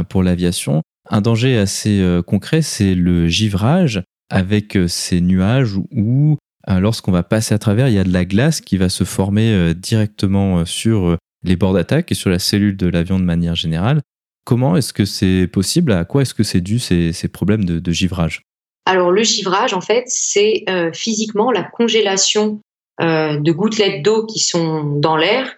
[0.10, 0.84] pour l'aviation.
[1.10, 7.58] Un danger assez concret, c'est le givrage avec ces nuages où lorsqu'on va passer à
[7.58, 11.74] travers, il y a de la glace qui va se former directement sur les bords
[11.74, 14.02] d'attaque et sur la cellule de l'avion de manière générale.
[14.46, 18.44] Comment est-ce que c'est possible À quoi est-ce que c'est dû ces, problèmes de, givrage?
[18.86, 22.62] Alors le givrage, en fait, c'est euh, physiquement la congélation
[23.02, 25.58] euh, de gouttelettes d'eau qui sont dans l'air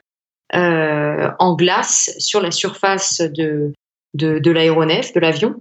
[0.56, 3.74] euh, en glace sur la surface de,
[4.14, 5.56] de, de l'aéronef, de l'avion.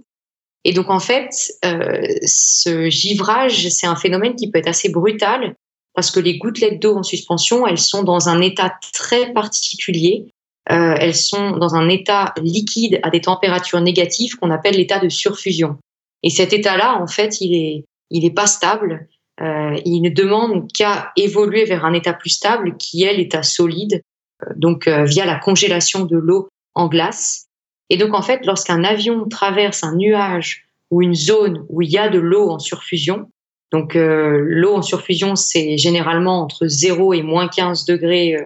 [0.63, 1.29] Et donc en fait,
[1.63, 5.53] ce givrage, c'est un phénomène qui peut être assez brutal
[5.93, 10.27] parce que les gouttelettes d'eau en suspension, elles sont dans un état très particulier.
[10.69, 15.09] Euh, elles sont dans un état liquide à des températures négatives qu'on appelle l'état de
[15.09, 15.77] surfusion.
[16.23, 19.07] Et cet état-là, en fait, il est, il est pas stable.
[19.39, 24.01] il ne demande qu'à évoluer vers un état plus stable qui est l'état solide,
[24.55, 27.45] donc via la congélation de l'eau en glace.
[27.89, 31.99] Et donc en fait, lorsqu'un avion traverse un nuage ou une zone où il y
[31.99, 33.29] a de l'eau en surfusion,
[33.71, 38.37] donc l'eau en surfusion, c'est généralement entre 0 et moins 15 degrés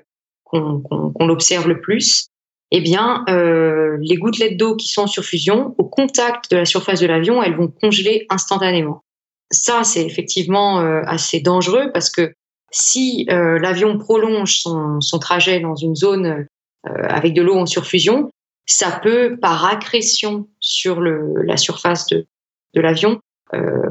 [0.52, 2.32] qu'on l'observe le plus,
[2.72, 7.02] eh bien, euh, les gouttelettes d'eau qui sont en surfusion, au contact de la surface
[7.02, 9.04] de l'avion, elles vont congeler instantanément.
[9.52, 12.34] Ça, c'est effectivement euh, assez dangereux parce que
[12.72, 16.48] si euh, l'avion prolonge son, trajet dans une zone
[16.84, 18.32] avec de l'eau en surfusion,
[18.66, 22.26] ça peut, par accrétion sur la surface de,
[22.74, 23.20] l'avion,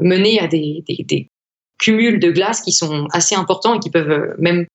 [0.01, 1.29] mener à des, des,
[1.79, 4.65] cumuls de glace qui sont assez importants et qui peuvent même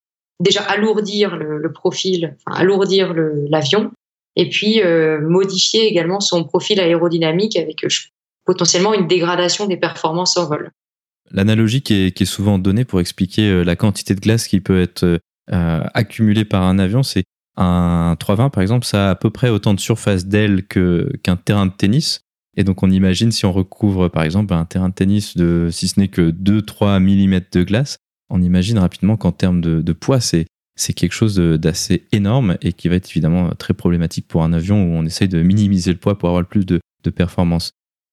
[0.41, 3.91] déjà alourdir le, profil, alourdir l'avion,
[4.37, 7.89] et puis euh, modifier également son profil aérodynamique avec euh,
[8.45, 10.71] potentiellement une dégradation des performances en vol.
[11.31, 15.19] L'analogie qui est, souvent donnée pour expliquer euh, la quantité de glace qui peut être
[15.49, 17.23] accumulée par un avion, c'est
[17.57, 21.67] un 320 par exemple, ça a à peu près autant de surface d'aile qu'un terrain
[21.67, 22.21] de tennis.
[22.57, 25.87] Et donc on imagine si on recouvre par exemple un terrain de tennis de si
[25.87, 27.99] ce n'est que 2-3 mm de glace,
[28.31, 30.47] on imagine rapidement qu'en termes de, poids, c'est
[30.95, 34.97] quelque chose d'assez énorme et qui va être évidemment très problématique pour un avion où
[34.97, 37.73] on essaye de minimiser le poids pour avoir le plus de, de performance.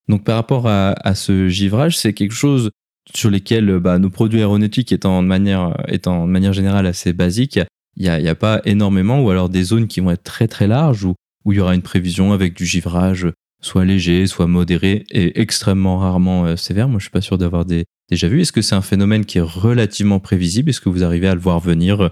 [0.09, 2.69] Donc par rapport à, ce givrage, c'est quelque chose
[3.13, 7.59] sur lesquels bah, nos produits aéronautiques étant de manière, étant de manière générale assez basiques,
[7.95, 10.67] il n'y a, a, pas énormément, ou alors des zones qui vont être très très
[10.67, 13.27] larges, où, où il y aura une prévision avec du givrage
[13.63, 16.89] soit léger, soit modéré, et extrêmement rarement euh, sévère.
[16.89, 20.19] Moi, je suis pas sûr d'avoir des, Est-ce que c'est un phénomène qui est relativement
[20.19, 20.69] prévisible?
[20.69, 22.09] Est-ce que vous arrivez à le voir venir euh,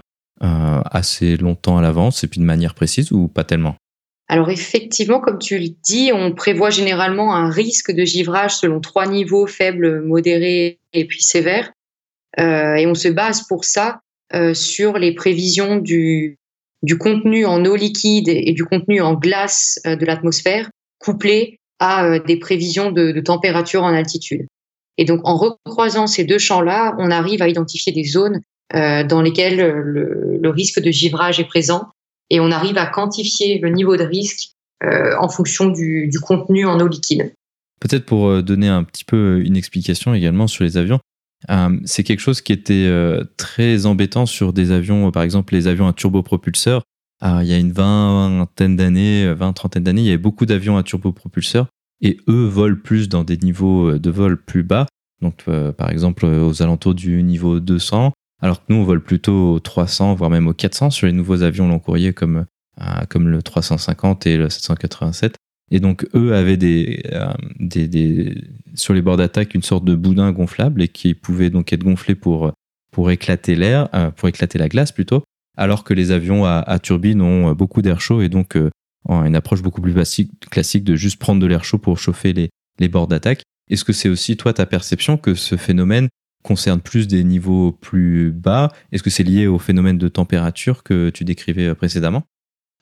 [0.84, 3.76] assez longtemps à l'avance et puis de manière précise ou pas tellement?
[4.28, 9.06] Alors effectivement, comme tu le dis, on prévoit généralement un risque de givrage selon trois
[9.06, 11.70] niveaux, faible, modéré et puis sévère.
[12.38, 14.00] Euh, et on se base pour ça
[14.34, 16.38] euh, sur les prévisions du,
[16.98, 22.90] contenu en eau liquide et du contenu en glace de l'atmosphère, couplé à des prévisions
[22.90, 24.46] de température en altitude.
[24.98, 28.40] Et donc, en recroisant ces deux champs-là, on arrive à identifier des zones
[28.74, 31.88] euh, dans lesquelles le, le, risque de givrage est présent
[32.30, 36.80] et on arrive à quantifier le niveau de risque euh, en fonction du, contenu en
[36.80, 37.34] eau liquide.
[37.80, 41.00] Peut-être pour euh, donner un petit peu une explication également sur les avions,
[41.50, 45.66] euh, c'est quelque chose qui était euh, très embêtant sur des avions, par exemple les
[45.66, 46.82] avions à turbopropulseur.
[47.22, 50.82] il y a une vingtaine d'années, vingt, trentaine d'années, il y avait beaucoup d'avions à
[50.82, 51.66] turbopropulseur
[52.02, 54.86] et eux volent plus dans des niveaux de vol plus bas,
[55.22, 59.02] donc euh, par exemple euh, aux alentours du niveau 200, alors que nous on vole
[59.02, 62.44] plutôt aux 300, voire même aux 400 sur les nouveaux avions long courrier comme,
[62.80, 65.36] euh, comme le 350 et le 787.
[65.70, 68.36] Et donc eux avaient des, euh, des, des
[68.74, 72.14] sur les bords d'attaque une sorte de boudin gonflable et qui pouvait donc être gonflé
[72.14, 72.52] pour,
[72.90, 75.22] pour éclater l'air, euh, pour éclater la glace plutôt,
[75.56, 78.58] alors que les avions à, à turbine ont beaucoup d'air chaud et donc
[79.08, 79.94] une approche beaucoup plus
[80.50, 83.42] classique, de juste prendre de l'air chaud pour chauffer les, les bords d'attaque.
[83.70, 86.08] Est-ce que c'est aussi toi ta perception que ce phénomène
[86.42, 88.70] concerne plus des niveaux plus bas?
[88.90, 92.24] Est-ce que c'est lié au phénomène de température que tu décrivais euh, précédemment?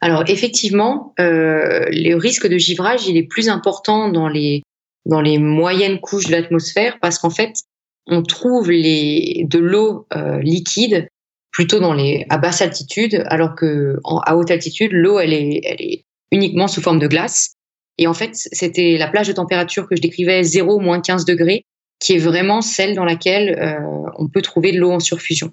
[0.00, 4.62] Alors effectivement, euh, le risque de givrage il est plus important dans les
[5.06, 7.52] dans les moyennes couches de l'atmosphère parce qu'en fait
[8.06, 11.08] on trouve les de l'eau euh, liquide
[11.52, 16.68] plutôt dans les à basse altitude alors que à haute altitude l'eau elle est uniquement
[16.68, 17.54] sous forme de glace.
[17.98, 21.66] Et en fait, c'était la plage de température que je décrivais 0 moins 15 degrés,
[22.00, 25.52] qui est vraiment celle dans laquelle euh, on peut trouver de l'eau en surfusion.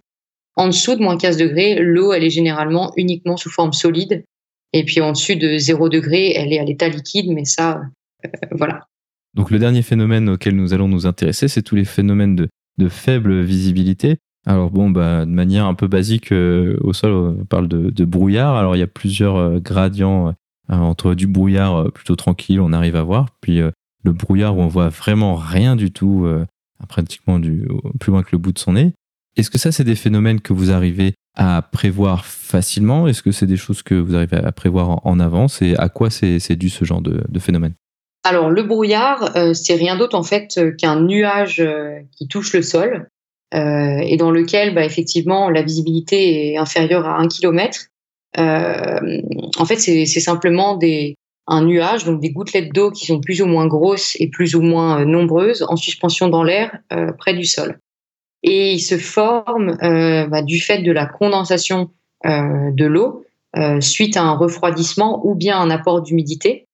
[0.55, 4.23] En dessous de moins 15 degrés, l'eau, elle est généralement uniquement sous forme solide.
[4.73, 7.81] Et puis en dessus de 0 degré, elle est à l'état liquide, mais ça,
[8.25, 8.87] euh, voilà.
[9.33, 12.49] Donc le dernier phénomène auquel nous allons nous intéresser, c'est tous les phénomènes de,
[12.89, 14.17] faible visibilité.
[14.45, 18.55] Alors bon, bah, de manière un peu basique, euh, au sol, on parle de, brouillard.
[18.55, 20.33] Alors il y a plusieurs gradients
[20.69, 23.71] entre du brouillard euh, plutôt tranquille, on arrive à voir, puis euh,
[24.03, 26.27] le brouillard où on voit vraiment rien du tout,
[26.87, 27.67] pratiquement du,
[27.99, 28.93] plus loin que le bout de son nez.
[29.35, 33.07] Est-ce que ça, c'est des phénomènes que vous arrivez à prévoir facilement?
[33.07, 35.61] Est-ce que c'est des choses que vous arrivez à prévoir en, avance?
[35.61, 37.73] Et à quoi c'est dû ce genre de, phénomène?
[38.23, 42.61] Alors, le brouillard, euh, c'est rien d'autre en fait qu'un nuage euh, qui touche le
[42.61, 43.07] sol
[43.53, 47.87] euh, et dans lequel, bah, effectivement, la visibilité est inférieure à un kilomètre.
[47.87, 47.96] euh,
[48.35, 51.15] en fait, c'est simplement des,
[51.47, 54.61] un nuage, donc des gouttelettes d'eau qui sont plus ou moins grosses et plus ou
[54.61, 57.79] moins euh, nombreuses en suspension dans l'air euh, près du sol.
[58.43, 61.89] Et ils se forment euh, bah, du fait de la condensation
[62.25, 63.25] euh, de l'eau
[63.55, 66.65] euh, suite à un refroidissement ou bien un apport d'humidité.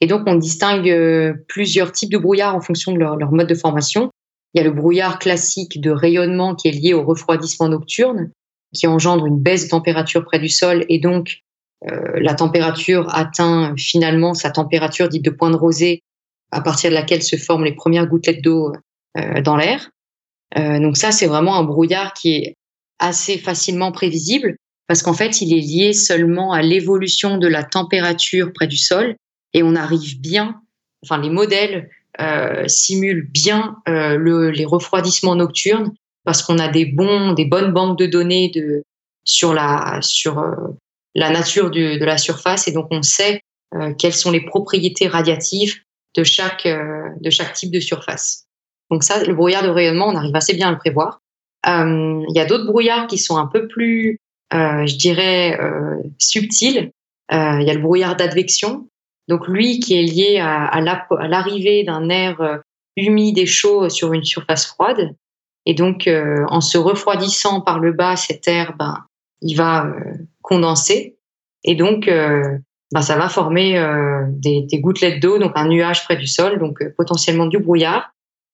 [0.00, 4.10] Et donc on distingue plusieurs types de brouillard en fonction de leur, mode de formation.
[4.54, 8.30] Il y a le brouillard classique de rayonnement qui est lié au refroidissement nocturne,
[8.74, 11.38] qui engendre une baisse de température près du sol et donc
[11.90, 16.02] euh, la température atteint finalement sa température dite de point de rosée
[16.50, 18.72] à partir de laquelle se forment les premières gouttelettes d'eau
[19.16, 19.90] euh, dans l'air.
[20.56, 22.56] Euh, donc ça, c'est vraiment un brouillard qui est
[22.98, 24.56] assez facilement prévisible
[24.86, 29.16] parce qu'en fait, il est lié seulement à l'évolution de la température près du sol
[29.52, 30.60] et on arrive bien,
[31.02, 31.90] enfin les modèles
[32.20, 35.92] euh, simulent bien euh, le, les refroidissements nocturnes
[36.28, 38.82] parce qu'on a des bons, des bonnes banques de données de
[39.24, 40.54] sur la sur euh,
[41.14, 43.40] la nature de, la surface et donc on sait
[43.74, 45.76] euh, quelles sont les propriétés radiatives
[46.16, 48.44] de chaque de chaque type de surface.
[48.90, 51.20] Donc ça, le brouillard de rayonnement, on arrive assez bien à le prévoir.
[51.66, 54.18] Il y a d'autres brouillards qui sont un peu plus
[54.54, 56.92] euh, je dirais, euh, subtil.
[57.32, 58.88] Euh, il y a le brouillard d'advection.
[59.28, 62.62] Donc lui qui est lié à l'arrivée d'un air
[62.96, 65.14] humide et chaud sur une surface froide.
[65.66, 69.04] Et donc, en se refroidissant par le bas, cet air, ben,
[69.42, 69.86] il va
[70.40, 71.18] condenser.
[71.62, 73.78] Et donc, ben, ça va former
[74.30, 78.12] des, des, gouttelettes d'eau, donc un nuage près du sol, donc potentiellement du brouillard.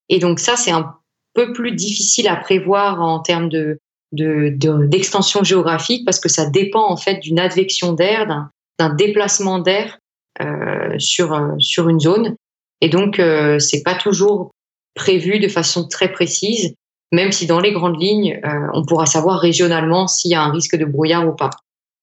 [0.08, 0.94] Et donc ça, c'est un
[1.34, 3.78] peu plus difficile à prévoir en termes de,
[4.12, 8.48] d'extension de, géographique parce que ça dépend en fait d'une advection d'air,
[8.78, 9.98] d'un déplacement d'air
[10.40, 12.36] euh, sur euh, sur une zone.
[12.80, 14.52] Et donc euh, c'est pas toujours
[14.94, 16.74] prévu de façon très précise,
[17.14, 20.50] même si dans les grandes lignes euh, on pourra savoir régionalement s'il y a un
[20.50, 21.50] risque de brouillard ou pas.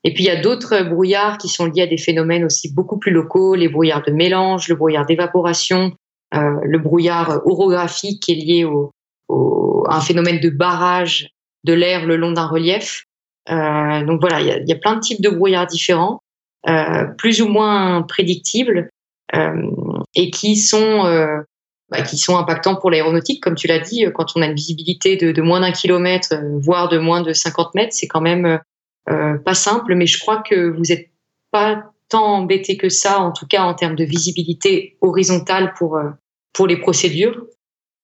[0.03, 2.97] Et puis il y a d'autres brouillards qui sont liés à des phénomènes aussi beaucoup
[2.97, 5.91] plus locaux, les brouillards de mélange, le brouillard d'évaporation,
[6.33, 8.67] euh, le brouillard orographique qui est lié
[9.87, 11.29] à un phénomène de barrage
[11.63, 13.05] de l'air le long d'un relief.
[13.49, 16.19] Euh, donc voilà, il y a, plein de types de brouillards différents,
[17.17, 18.89] plus ou moins prédictibles,
[20.15, 21.43] et qui sont
[21.91, 24.05] bah, qui sont impactants pour l'aéronautique, comme tu l'as dit.
[24.15, 27.75] Quand on a une visibilité de, moins d'un kilomètre, euh, voire de moins de 50
[27.75, 28.59] mètres, c'est quand même
[29.09, 29.95] euh, pas simple.
[29.95, 31.09] Mais je crois que vous n'êtes
[31.51, 35.99] pas tant embêté que ça, en tout cas en termes de visibilité horizontale pour
[36.53, 37.45] pour les procédures.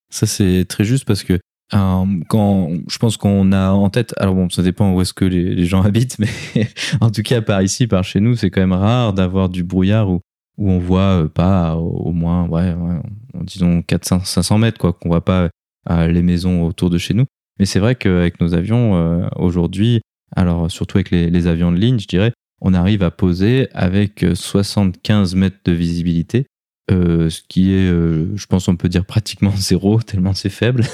[0.09, 1.39] Ça c'est très juste parce que
[1.73, 5.25] euh, quand je pense qu'on a en tête, alors bon, ça dépend où est-ce que
[5.25, 6.29] les, les, gens habitent, mais
[7.01, 10.09] en tout cas par ici, par chez nous, c'est quand même rare d'avoir du brouillard
[10.09, 10.21] où,
[10.57, 12.99] où on voit euh, pas au moins, ouais, ouais
[13.41, 15.49] disons 400, 500 mètres, quoi, qu'on voit pas
[15.89, 17.25] euh, les maisons autour de chez nous.
[17.59, 20.01] Mais c'est vrai qu'avec nos avions euh, aujourd'hui,
[20.35, 24.25] alors surtout avec les, les avions de ligne, je dirais, on arrive à poser avec
[24.33, 26.47] 75 mètres de visibilité
[26.89, 30.85] euh, ce qui est, euh, je pense, on peut dire pratiquement zéro, tellement c'est faible.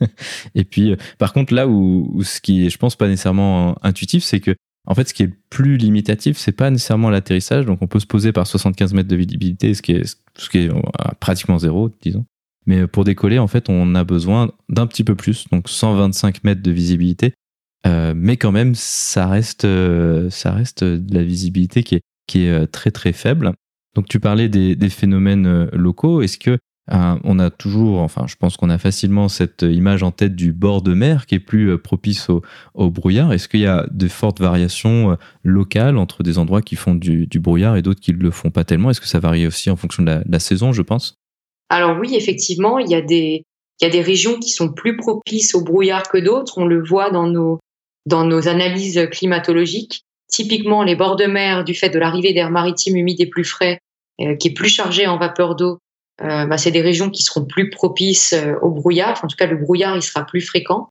[0.54, 3.76] et puis, euh, par contre, là où, où, ce qui est, je pense, pas nécessairement
[3.84, 4.54] intuitif, c'est que,
[4.86, 7.66] en fait, ce qui est plus limitatif, c'est pas nécessairement l'atterrissage.
[7.66, 10.16] Donc, on peut se poser par 75 mètres de visibilité, ce qui est,
[10.54, 10.70] est
[11.20, 12.24] pratiquement zéro, disons.
[12.66, 16.62] Mais pour décoller, en fait, on a besoin d'un petit peu plus, donc 125 mètres
[16.62, 17.34] de visibilité.
[17.86, 19.66] Euh, mais quand même, ça reste,
[20.30, 23.52] ça reste de la visibilité qui est, très très faible.
[23.94, 26.22] Donc tu parlais des, phénomènes euh, locaux.
[26.22, 26.58] Est-ce que
[26.90, 30.52] euh, on a toujours, enfin, je pense qu'on a facilement cette image en tête du
[30.52, 33.32] bord de mer qui est plus euh, propice au, brouillard.
[33.32, 37.76] Est-ce qu'il y a de fortes variations locales entre des endroits qui font du, brouillard
[37.76, 38.90] et d'autres qui ne le font pas tellement?
[38.90, 41.14] Est-ce que ça varie aussi en fonction de la, saison, je pense?
[41.68, 43.44] Alors oui, effectivement, il y a des
[43.80, 46.58] régions qui sont plus propices au brouillard que d'autres.
[46.58, 50.04] On le voit dans nos analyses climatologiques.
[50.32, 53.78] Typiquement, les bords de mer, du fait de l'arrivée d'air maritime humide et plus frais,
[54.20, 55.78] euh, qui est plus chargé en vapeur d'eau,
[56.22, 59.20] euh, bah, c'est des régions qui seront plus propices euh, au brouillard.
[59.22, 60.88] en tout cas, le brouillard, il sera plus fréquent.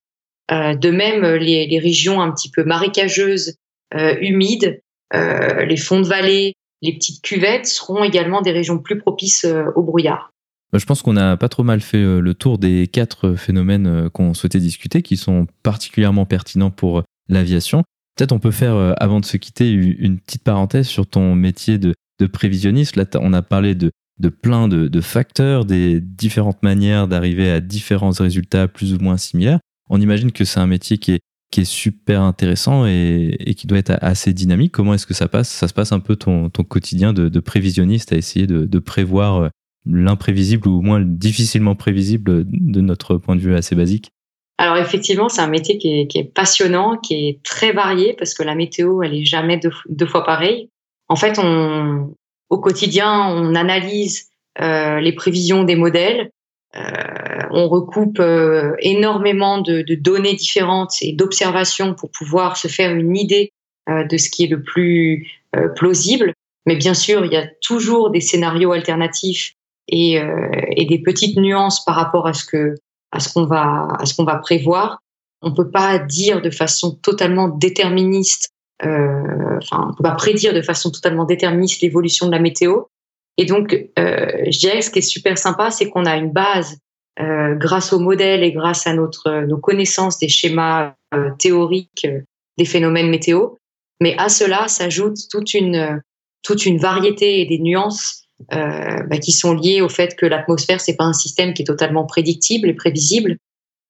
[0.49, 3.55] de même, les, régions un petit peu marécageuses,
[3.93, 4.81] humides,
[5.13, 10.31] les fonds de vallée, les petites cuvettes seront également des régions plus propices au brouillard.
[10.73, 14.33] Bah, je pense qu'on a pas trop mal fait le tour des quatre phénomènes qu'on
[14.33, 17.83] souhaitait discuter, qui sont particulièrement pertinents pour l'aviation.
[18.15, 21.77] Peut-être on peut faire, euh, avant de se quitter, une petite parenthèse sur ton métier
[21.77, 21.95] de
[22.31, 22.95] prévisionniste.
[22.95, 28.11] Là, on a parlé de, de plein de, facteurs, des différentes manières d'arriver à différents
[28.11, 29.59] résultats plus ou moins similaires.
[29.89, 31.19] On imagine que c'est un métier qui est,
[31.63, 34.71] super intéressant et, qui doit être assez dynamique.
[34.71, 35.49] Comment est-ce que ça passe?
[35.49, 39.49] Ça se passe un peu ton, quotidien de, prévisionniste à essayer de, prévoir euh,
[39.85, 44.11] l'imprévisible ou au moins difficilement prévisible de notre point de vue assez basique?
[44.57, 48.43] Alors effectivement, c'est un métier qui est, est, passionnant, qui est très varié parce que
[48.43, 49.59] la météo, elle est jamais
[49.89, 50.69] deux fois pareille.
[51.09, 52.13] En fait, on,
[52.51, 54.29] au quotidien, on analyse
[54.59, 56.29] euh, les prévisions des modèles,
[56.75, 56.81] euh,
[57.51, 63.15] on recoupe euh, énormément de, de, données différentes et d'observations pour pouvoir se faire une
[63.17, 63.53] idée
[63.89, 66.33] euh, de ce qui est le plus euh, plausible.
[66.65, 69.53] Mais bien sûr, il y a toujours des scénarios alternatifs
[69.87, 72.75] et, euh, et des petites nuances par rapport à ce que
[73.13, 74.99] à ce qu'on va, à ce qu'on va prévoir.
[75.41, 78.51] On peut pas dire de façon totalement déterministe,
[78.83, 82.83] enfin, on pas prédire de façon totalement déterministe l'évolution de la météo.
[83.37, 86.31] Et donc, euh, je dirais que ce qui est super sympa, c'est qu'on a une
[86.31, 86.77] base
[87.19, 92.21] euh, grâce au modèle et grâce à notre nos connaissances des schémas euh, théoriques euh,
[92.57, 93.55] des phénomènes météo.
[93.99, 96.01] Mais à cela s'ajoute toute une
[96.43, 98.23] toute une variété et des nuances
[98.53, 101.65] euh, bah, qui sont liées au fait que l'atmosphère c'est pas un système qui est
[101.65, 103.37] totalement prédictible et prévisible.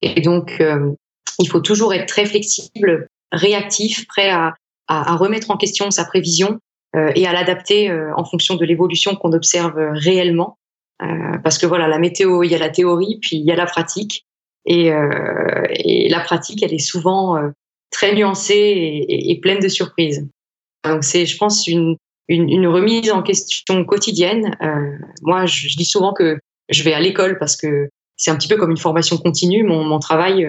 [0.02, 0.92] Et donc, euh,
[1.40, 4.54] il faut toujours être très flexible, réactif, prêt à,
[4.92, 6.60] à, remettre en question sa prévision
[6.96, 10.58] euh, et à l'adapter euh, en fonction de l'évolution qu'on observe réellement.
[11.02, 13.56] Euh, parce que voilà, la météo, il y a la théorie, puis il y a
[13.56, 14.26] la pratique.
[14.66, 17.36] Et, la pratique, elle est souvent
[17.90, 20.28] très nuancée et, pleine de surprises.
[20.86, 21.96] Donc c'est, je pense, une,
[22.28, 24.56] une, remise en question quotidienne.
[25.24, 26.38] Moi, je, dis souvent que
[26.70, 29.64] je vais à l'école parce que c'est un petit peu comme une formation continue.
[29.64, 30.48] Mon, travail,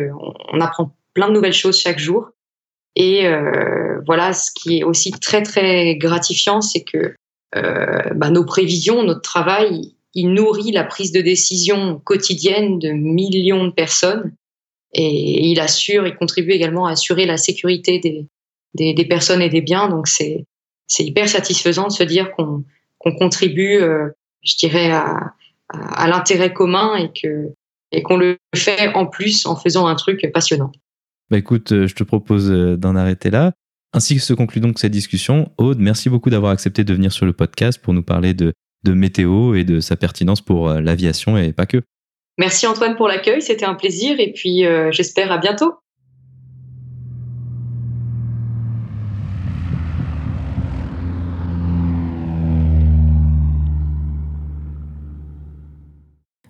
[0.53, 2.29] on, apprend plein de nouvelles choses chaque jour.
[2.95, 7.15] Et euh, voilà, ce qui est aussi très très gratifiant, c'est que
[7.57, 13.65] euh, bah, nos prévisions, notre travail, il nourrit la prise de décision quotidienne de millions
[13.65, 14.35] de personnes
[14.93, 18.27] et il assure, il contribue également à assurer la sécurité des,
[18.75, 19.89] des, des personnes et des biens.
[19.89, 20.45] Donc c'est
[20.87, 22.65] c'est hyper satisfaisant de se dire qu'on
[22.99, 24.09] qu'on contribue, euh,
[24.43, 25.33] je dirais, à,
[25.71, 27.55] à, à l'intérêt commun et que
[27.91, 30.73] et qu'on le fait en plus en faisant un truc passionnant.
[31.33, 33.53] Bah écoute, euh, je te propose euh, d'en arrêter là.
[33.95, 35.51] Ainsi que se conclut donc cette discussion.
[35.57, 38.53] Aude, merci beaucoup d'avoir accepté de venir sur le podcast pour nous parler de,
[38.85, 41.81] de météo et de sa pertinence pour euh, l'aviation et pas que.
[42.37, 45.73] Merci Antoine pour l'accueil, c'était un plaisir et puis euh, j'espère à bientôt.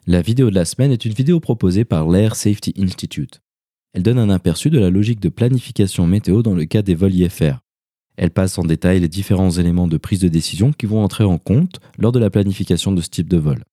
[0.08, 3.40] La vidéo de la semaine est une vidéo proposée par l'Air Safety Institute.
[3.95, 7.14] Elle donne un aperçu de la logique de planification météo dans le cas des vols
[7.14, 7.59] IFR.
[8.16, 11.38] Elle passe en détail les différents éléments de prise de décision qui vont entrer en
[11.38, 13.64] compte lors de la planification de ce type de vol.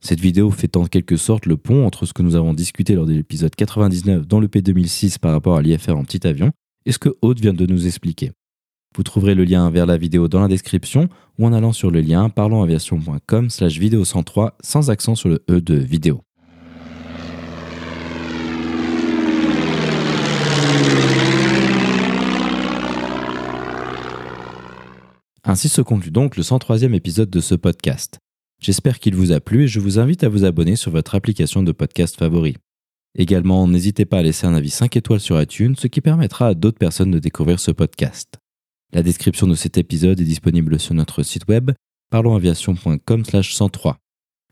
[0.00, 3.06] Cette vidéo fait en quelque sorte le pont entre ce que nous avons discuté lors
[3.06, 6.52] de l'épisode 99 dans le P2006 par rapport à l'IFR en petit avion
[6.86, 8.32] et ce que Aude vient de nous expliquer.
[8.96, 11.08] Vous trouverez le lien vers la vidéo dans la description
[11.38, 15.60] ou en allant sur le lien parlonsaviation.com slash vidéo 103 sans accent sur le E
[15.60, 16.22] de vidéo.
[25.46, 28.18] Ainsi se conclut donc le 103e épisode de ce podcast.
[28.62, 31.62] J'espère qu'il vous a plu et je vous invite à vous abonner sur votre application
[31.62, 32.56] de podcast favori.
[33.14, 36.54] Également, n'hésitez pas à laisser un avis 5 étoiles sur iTunes, ce qui permettra à
[36.54, 38.38] d'autres personnes de découvrir ce podcast.
[38.94, 41.72] La description de cet épisode est disponible sur notre site web
[42.10, 43.96] parlonsaviation.com/103.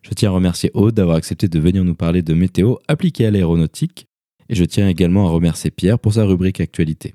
[0.03, 3.31] Je tiens à remercier Aude d'avoir accepté de venir nous parler de météo appliquée à
[3.31, 4.05] l'aéronautique
[4.51, 7.15] et je tiens également à remercier Pierre pour sa rubrique actualité.